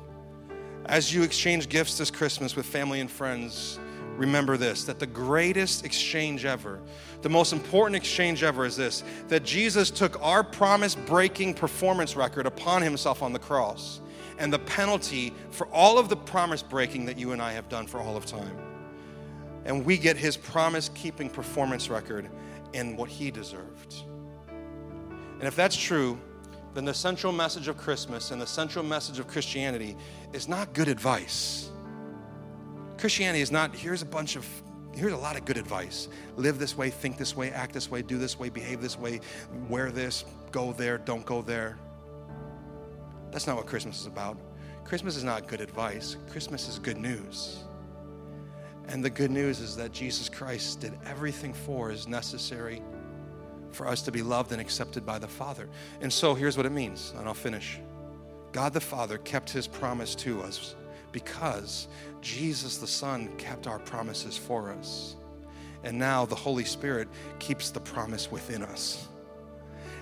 as 0.88 1.14
you 1.14 1.22
exchange 1.22 1.70
gifts 1.70 2.00
this 2.00 2.10
Christmas 2.10 2.56
with 2.56 2.66
family 2.66 3.00
and 3.00 3.12
friends, 3.12 3.78
remember 4.20 4.58
this 4.58 4.84
that 4.84 5.00
the 5.00 5.08
greatest 5.08 5.86
exchange 5.86 6.46
ever, 6.46 6.80
the 7.22 7.30
most 7.30 7.54
important 7.54 7.96
exchange 7.96 8.44
ever 8.44 8.66
is 8.66 8.76
this 8.76 9.04
that 9.30 9.44
Jesus 9.44 9.90
took 9.90 10.22
our 10.22 10.44
promise 10.44 10.94
breaking 10.94 11.54
performance 11.56 12.16
record 12.16 12.46
upon 12.46 12.82
himself 12.82 13.24
on 13.24 13.34
the 13.34 13.40
cross 13.40 14.02
and 14.38 14.54
the 14.54 14.60
penalty 14.60 15.34
for 15.52 15.68
all 15.68 15.98
of 15.98 16.10
the 16.10 16.16
promise 16.16 16.62
breaking 16.62 17.06
that 17.06 17.18
you 17.18 17.32
and 17.32 17.42
I 17.42 17.54
have 17.54 17.70
done 17.70 17.88
for 17.88 18.00
all 18.00 18.16
of 18.16 18.26
time. 18.26 18.58
And 19.66 19.86
we 19.86 19.98
get 19.98 20.18
his 20.18 20.38
promise 20.38 20.90
keeping 20.96 21.30
performance 21.30 21.90
record 21.90 22.30
and 22.74 22.98
what 22.98 23.10
he 23.10 23.32
deserved. 23.32 23.96
And 24.48 25.44
if 25.44 25.56
that's 25.56 25.76
true, 25.76 26.20
then 26.74 26.86
the 26.86 26.94
central 26.94 27.34
message 27.34 27.68
of 27.68 27.78
Christmas 27.78 28.32
and 28.32 28.42
the 28.42 28.48
central 28.48 28.86
message 28.86 29.20
of 29.20 29.28
Christianity 29.28 29.98
is 30.34 30.48
not 30.48 30.74
good 30.74 30.88
advice. 30.88 31.69
Christianity 33.00 33.42
is 33.42 33.52
not, 33.52 33.74
here's 33.74 34.02
a 34.02 34.06
bunch 34.06 34.36
of, 34.36 34.46
here's 34.94 35.14
a 35.14 35.18
lot 35.18 35.38
of 35.38 35.46
good 35.46 35.58
advice. 35.58 36.10
Live 36.36 36.60
this 36.60 36.78
way, 36.78 36.90
think 36.90 37.18
this 37.18 37.36
way, 37.36 37.50
act 37.52 37.74
this 37.74 37.90
way, 37.90 38.02
do 38.02 38.18
this 38.18 38.38
way, 38.38 38.50
behave 38.50 38.82
this 38.82 39.00
way, 39.00 39.22
wear 39.70 39.90
this, 39.90 40.26
go 40.52 40.74
there, 40.74 40.98
don't 40.98 41.26
go 41.26 41.42
there. 41.42 41.78
That's 43.32 43.48
not 43.48 43.56
what 43.56 43.68
Christmas 43.68 44.02
is 44.02 44.06
about. 44.06 44.38
Christmas 44.84 45.16
is 45.16 45.24
not 45.24 45.48
good 45.48 45.62
advice, 45.62 46.18
Christmas 46.30 46.68
is 46.68 46.78
good 46.78 46.98
news. 46.98 47.64
And 48.90 49.06
the 49.06 49.10
good 49.10 49.32
news 49.32 49.62
is 49.62 49.78
that 49.78 49.94
Jesus 49.94 50.28
Christ 50.28 50.82
did 50.82 50.94
everything 51.06 51.54
for 51.54 51.92
is 51.92 52.08
necessary 52.08 52.82
for 53.72 53.88
us 53.88 54.02
to 54.02 54.12
be 54.12 54.24
loved 54.24 54.52
and 54.52 54.60
accepted 54.60 55.06
by 55.06 55.20
the 55.20 55.28
Father. 55.28 55.70
And 56.02 56.12
so 56.12 56.34
here's 56.34 56.58
what 56.58 56.66
it 56.66 56.72
means, 56.72 57.14
and 57.18 57.28
I'll 57.28 57.34
finish. 57.34 57.80
God 58.52 58.74
the 58.74 58.82
Father 58.82 59.20
kept 59.20 59.52
his 59.52 59.68
promise 59.68 60.16
to 60.16 60.42
us 60.42 60.76
because 61.12 61.88
Jesus 62.22 62.78
the 62.78 62.88
Son 62.88 63.30
kept 63.38 63.68
our 63.68 63.80
promises 63.80 64.38
for 64.38 64.72
us. 64.72 65.16
And 65.84 65.98
now 65.98 66.26
the 66.26 66.36
Holy 66.36 66.66
Spirit 66.66 67.08
keeps 67.40 67.70
the 67.70 67.80
promise 67.80 68.32
within 68.32 68.64
us. 68.64 69.08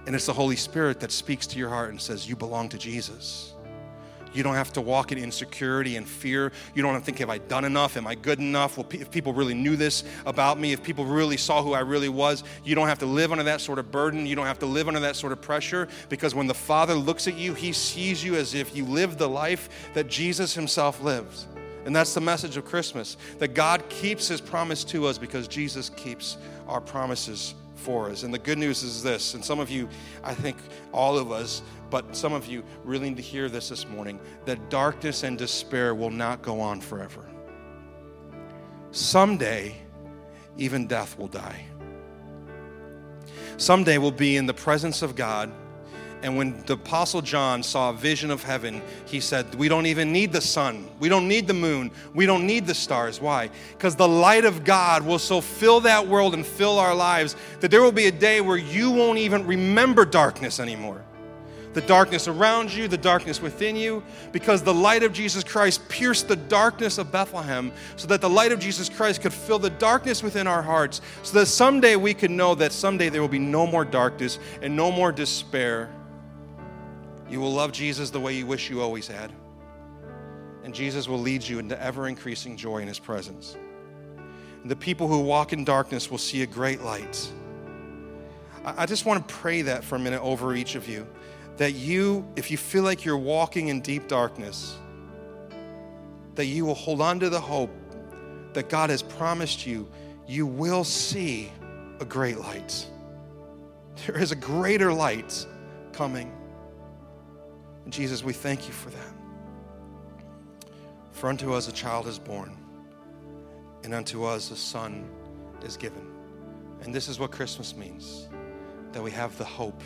And 0.05 0.15
it's 0.15 0.25
the 0.25 0.33
Holy 0.33 0.55
Spirit 0.55 0.99
that 1.01 1.11
speaks 1.11 1.45
to 1.47 1.59
your 1.59 1.69
heart 1.69 1.89
and 1.89 2.01
says, 2.01 2.27
You 2.27 2.35
belong 2.35 2.69
to 2.69 2.77
Jesus. 2.77 3.53
You 4.33 4.43
don't 4.43 4.55
have 4.55 4.71
to 4.73 4.81
walk 4.81 5.11
in 5.11 5.17
insecurity 5.17 5.95
and 5.95 6.07
fear. 6.07 6.51
You 6.75 6.81
don't 6.81 6.93
have 6.93 7.01
to 7.01 7.05
think, 7.05 7.19
Have 7.19 7.29
I 7.29 7.39
done 7.39 7.65
enough? 7.65 7.97
Am 7.97 8.07
I 8.07 8.15
good 8.15 8.39
enough? 8.39 8.77
Well, 8.77 8.87
if 8.91 9.11
people 9.11 9.33
really 9.33 9.53
knew 9.53 9.75
this 9.75 10.03
about 10.25 10.59
me, 10.59 10.71
if 10.73 10.81
people 10.81 11.05
really 11.05 11.37
saw 11.37 11.61
who 11.61 11.73
I 11.73 11.81
really 11.81 12.09
was, 12.09 12.43
you 12.63 12.73
don't 12.73 12.87
have 12.87 12.99
to 12.99 13.05
live 13.05 13.31
under 13.31 13.43
that 13.43 13.61
sort 13.61 13.79
of 13.79 13.91
burden. 13.91 14.25
You 14.25 14.35
don't 14.35 14.45
have 14.45 14.59
to 14.59 14.65
live 14.65 14.87
under 14.87 15.01
that 15.01 15.15
sort 15.15 15.33
of 15.33 15.41
pressure 15.41 15.87
because 16.07 16.33
when 16.33 16.47
the 16.47 16.53
Father 16.53 16.93
looks 16.93 17.27
at 17.27 17.35
you, 17.35 17.53
He 17.53 17.73
sees 17.73 18.23
you 18.23 18.35
as 18.35 18.53
if 18.53 18.75
you 18.75 18.85
lived 18.85 19.17
the 19.17 19.29
life 19.29 19.91
that 19.93 20.07
Jesus 20.07 20.53
Himself 20.53 21.01
lived. 21.01 21.45
And 21.87 21.95
that's 21.95 22.13
the 22.13 22.19
message 22.19 22.57
of 22.57 22.65
Christmas 22.65 23.15
that 23.39 23.53
God 23.53 23.87
keeps 23.87 24.27
His 24.27 24.41
promise 24.41 24.83
to 24.83 25.07
us 25.07 25.17
because 25.17 25.47
Jesus 25.47 25.89
keeps 25.91 26.35
our 26.67 26.81
promises 26.81 27.55
for 27.75 28.09
us. 28.09 28.23
And 28.23 28.33
the 28.33 28.39
good 28.39 28.57
news 28.57 28.83
is 28.83 29.01
this, 29.01 29.35
and 29.35 29.45
some 29.45 29.61
of 29.61 29.69
you, 29.69 29.87
I 30.21 30.33
think 30.33 30.57
all 30.91 31.17
of 31.17 31.31
us, 31.31 31.61
but 31.89 32.13
some 32.13 32.33
of 32.33 32.45
you 32.45 32.65
really 32.83 33.07
need 33.07 33.15
to 33.15 33.23
hear 33.23 33.47
this 33.47 33.69
this 33.69 33.87
morning 33.87 34.19
that 34.43 34.69
darkness 34.69 35.23
and 35.23 35.37
despair 35.37 35.95
will 35.95 36.09
not 36.09 36.41
go 36.41 36.59
on 36.59 36.81
forever. 36.81 37.23
Someday, 38.91 39.77
even 40.57 40.87
death 40.87 41.17
will 41.17 41.29
die. 41.29 41.67
Someday 43.55 43.97
we'll 43.97 44.11
be 44.11 44.35
in 44.35 44.45
the 44.45 44.53
presence 44.53 45.01
of 45.01 45.15
God 45.15 45.53
and 46.23 46.35
when 46.35 46.63
the 46.65 46.73
Apostle 46.73 47.21
John 47.21 47.61
saw 47.61 47.91
a 47.91 47.93
vision 47.93 48.31
of 48.31 48.43
heaven, 48.43 48.81
he 49.05 49.19
said, 49.19 49.53
We 49.55 49.69
don't 49.69 49.85
even 49.85 50.11
need 50.11 50.33
the 50.33 50.41
sun. 50.41 50.87
We 50.99 51.09
don't 51.09 51.27
need 51.27 51.47
the 51.47 51.53
moon. 51.53 51.91
We 52.15 52.25
don't 52.25 52.47
need 52.47 52.65
the 52.65 52.73
stars. 52.73 53.21
Why? 53.21 53.51
Because 53.73 53.95
the 53.95 54.07
light 54.07 54.43
of 54.43 54.63
God 54.63 55.05
will 55.05 55.19
so 55.19 55.41
fill 55.41 55.81
that 55.81 56.07
world 56.07 56.33
and 56.33 56.45
fill 56.45 56.79
our 56.79 56.95
lives 56.95 57.35
that 57.59 57.69
there 57.69 57.83
will 57.83 57.91
be 57.91 58.07
a 58.07 58.11
day 58.11 58.41
where 58.41 58.57
you 58.57 58.89
won't 58.89 59.19
even 59.19 59.45
remember 59.45 60.05
darkness 60.05 60.59
anymore. 60.59 61.03
The 61.73 61.81
darkness 61.81 62.27
around 62.27 62.73
you, 62.73 62.87
the 62.87 62.97
darkness 62.97 63.39
within 63.39 63.75
you, 63.75 64.01
because 64.31 64.63
the 64.63 64.73
light 64.73 65.03
of 65.03 65.13
Jesus 65.13 65.43
Christ 65.43 65.87
pierced 65.87 66.27
the 66.27 66.35
darkness 66.35 66.97
of 66.97 67.11
Bethlehem 67.11 67.71
so 67.95 68.07
that 68.07 68.21
the 68.21 68.29
light 68.29 68.51
of 68.51 68.57
Jesus 68.57 68.89
Christ 68.89 69.21
could 69.21 69.33
fill 69.33 69.59
the 69.59 69.69
darkness 69.69 70.23
within 70.23 70.47
our 70.47 70.63
hearts 70.63 71.01
so 71.21 71.37
that 71.37 71.45
someday 71.45 71.95
we 71.95 72.15
could 72.15 72.31
know 72.31 72.55
that 72.55 72.71
someday 72.71 73.09
there 73.09 73.21
will 73.21 73.27
be 73.27 73.37
no 73.37 73.67
more 73.67 73.85
darkness 73.85 74.39
and 74.63 74.75
no 74.75 74.91
more 74.91 75.11
despair 75.11 75.91
you 77.29 77.39
will 77.39 77.53
love 77.53 77.71
Jesus 77.71 78.09
the 78.09 78.19
way 78.19 78.33
you 78.33 78.45
wish 78.45 78.69
you 78.69 78.81
always 78.81 79.07
had. 79.07 79.31
And 80.63 80.73
Jesus 80.73 81.07
will 81.07 81.19
lead 81.19 81.43
you 81.43 81.59
into 81.59 81.81
ever 81.81 82.07
increasing 82.07 82.57
joy 82.57 82.79
in 82.79 82.87
his 82.87 82.99
presence. 82.99 83.57
And 84.61 84.69
the 84.69 84.75
people 84.75 85.07
who 85.07 85.21
walk 85.21 85.53
in 85.53 85.63
darkness 85.63 86.11
will 86.11 86.17
see 86.17 86.43
a 86.43 86.47
great 86.47 86.81
light. 86.81 87.31
I 88.65 88.85
just 88.85 89.05
want 89.05 89.25
to 89.25 89.33
pray 89.33 89.61
that 89.61 89.83
for 89.83 89.95
a 89.95 89.99
minute 89.99 90.21
over 90.21 90.55
each 90.55 90.75
of 90.75 90.87
you. 90.89 91.07
That 91.55 91.73
you, 91.73 92.27
if 92.35 92.51
you 92.51 92.57
feel 92.57 92.83
like 92.83 93.05
you're 93.05 93.17
walking 93.17 93.69
in 93.69 93.81
deep 93.81 94.07
darkness, 94.07 94.77
that 96.35 96.45
you 96.45 96.65
will 96.65 96.75
hold 96.75 97.01
on 97.01 97.19
to 97.21 97.29
the 97.29 97.39
hope 97.39 97.71
that 98.53 98.69
God 98.69 98.89
has 98.89 99.01
promised 99.01 99.65
you, 99.65 99.87
you 100.27 100.45
will 100.45 100.83
see 100.83 101.51
a 101.99 102.05
great 102.05 102.37
light. 102.37 102.85
There 104.05 104.19
is 104.19 104.31
a 104.31 104.35
greater 104.35 104.93
light 104.93 105.47
coming. 105.93 106.31
And 107.87 107.93
Jesus, 107.93 108.21
we 108.21 108.33
thank 108.33 108.67
you 108.67 108.73
for 108.73 108.89
that. 108.89 109.13
For 111.13 111.29
unto 111.29 111.53
us 111.53 111.69
a 111.69 111.71
child 111.71 112.05
is 112.07 112.19
born, 112.19 112.57
and 113.85 113.93
unto 113.93 114.25
us 114.25 114.51
a 114.51 114.57
son 114.57 115.09
is 115.63 115.77
given. 115.77 116.05
And 116.81 116.93
this 116.93 117.07
is 117.07 117.17
what 117.17 117.31
Christmas 117.31 117.77
means 117.77 118.27
that 118.91 119.01
we 119.01 119.09
have 119.11 119.37
the 119.37 119.45
hope. 119.45 119.81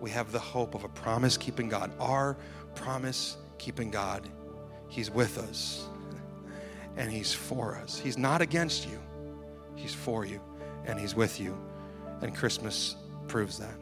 We 0.00 0.10
have 0.10 0.32
the 0.32 0.40
hope 0.40 0.74
of 0.74 0.82
a 0.82 0.88
promise 0.88 1.36
keeping 1.36 1.68
God. 1.68 1.92
Our 2.00 2.36
promise 2.74 3.36
keeping 3.58 3.92
God 3.92 4.28
He's 4.88 5.08
with 5.08 5.38
us 5.38 5.86
and 6.96 7.08
He's 7.08 7.32
for 7.32 7.76
us. 7.76 8.00
He's 8.00 8.18
not 8.18 8.40
against 8.40 8.88
you, 8.88 8.98
He's 9.76 9.94
for 9.94 10.24
you 10.24 10.40
and 10.86 10.98
He's 10.98 11.14
with 11.14 11.38
you. 11.38 11.56
And 12.20 12.34
Christmas 12.34 12.96
proves 13.28 13.58
that. 13.58 13.78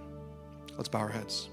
Let's 0.77 0.91
bow 0.91 0.99
our 0.99 1.09
heads. 1.09 1.49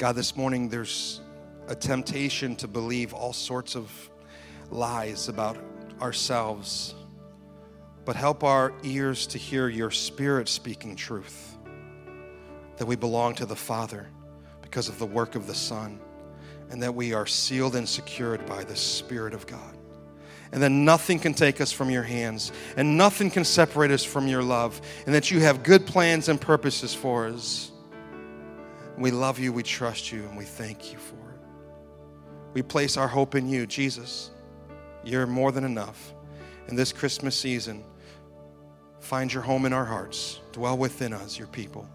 God, 0.00 0.16
this 0.16 0.34
morning 0.34 0.70
there's 0.70 1.20
a 1.68 1.74
temptation 1.74 2.56
to 2.56 2.66
believe 2.66 3.12
all 3.12 3.34
sorts 3.34 3.76
of 3.76 3.92
lies 4.70 5.28
about 5.28 5.58
ourselves, 6.00 6.94
but 8.06 8.16
help 8.16 8.42
our 8.42 8.72
ears 8.82 9.26
to 9.26 9.36
hear 9.36 9.68
your 9.68 9.90
spirit 9.90 10.48
speaking 10.48 10.96
truth 10.96 11.58
that 12.78 12.86
we 12.86 12.96
belong 12.96 13.34
to 13.34 13.44
the 13.44 13.54
Father 13.54 14.08
because 14.62 14.88
of 14.88 14.98
the 14.98 15.04
work 15.04 15.34
of 15.34 15.46
the 15.46 15.54
Son, 15.54 16.00
and 16.70 16.82
that 16.82 16.94
we 16.94 17.12
are 17.12 17.26
sealed 17.26 17.76
and 17.76 17.86
secured 17.86 18.46
by 18.46 18.64
the 18.64 18.76
Spirit 18.76 19.34
of 19.34 19.46
God. 19.46 19.76
And 20.50 20.62
that 20.62 20.70
nothing 20.70 21.18
can 21.18 21.34
take 21.34 21.60
us 21.60 21.72
from 21.72 21.90
your 21.90 22.04
hands, 22.04 22.52
and 22.78 22.96
nothing 22.96 23.30
can 23.30 23.44
separate 23.44 23.90
us 23.90 24.02
from 24.02 24.28
your 24.28 24.42
love, 24.42 24.80
and 25.04 25.14
that 25.14 25.30
you 25.30 25.40
have 25.40 25.62
good 25.62 25.86
plans 25.86 26.30
and 26.30 26.40
purposes 26.40 26.94
for 26.94 27.26
us. 27.26 27.70
We 29.00 29.10
love 29.10 29.38
you, 29.38 29.50
we 29.52 29.62
trust 29.62 30.12
you, 30.12 30.24
and 30.24 30.36
we 30.36 30.44
thank 30.44 30.92
you 30.92 30.98
for 30.98 31.14
it. 31.14 31.40
We 32.52 32.60
place 32.60 32.98
our 32.98 33.08
hope 33.08 33.34
in 33.34 33.48
you, 33.48 33.66
Jesus. 33.66 34.30
You're 35.02 35.26
more 35.26 35.52
than 35.52 35.64
enough. 35.64 36.12
In 36.68 36.76
this 36.76 36.92
Christmas 36.92 37.34
season, 37.34 37.82
find 39.00 39.32
your 39.32 39.42
home 39.42 39.64
in 39.64 39.72
our 39.72 39.86
hearts, 39.86 40.40
dwell 40.52 40.76
within 40.76 41.14
us, 41.14 41.38
your 41.38 41.48
people, 41.48 41.88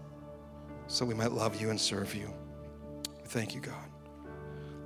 so 0.88 1.04
we 1.04 1.14
might 1.14 1.30
love 1.30 1.60
you 1.60 1.70
and 1.70 1.80
serve 1.80 2.12
you. 2.12 2.34
Thank 3.26 3.54
you, 3.54 3.60
God. 3.60 3.74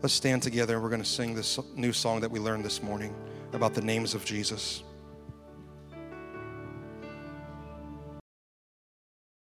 Let's 0.03 0.15
stand 0.15 0.43
together. 0.43 0.75
And 0.75 0.83
we're 0.83 0.91
going 0.91 1.03
to 1.03 1.09
sing 1.09 1.35
this 1.35 1.59
new 1.75 1.93
song 1.93 2.21
that 2.21 2.31
we 2.31 2.39
learned 2.39 2.67
this 2.67 2.83
morning 2.83 3.15
about 3.55 3.73
the 3.73 3.83
names 3.83 4.15
of 4.15 4.27
Jesus. 4.27 4.83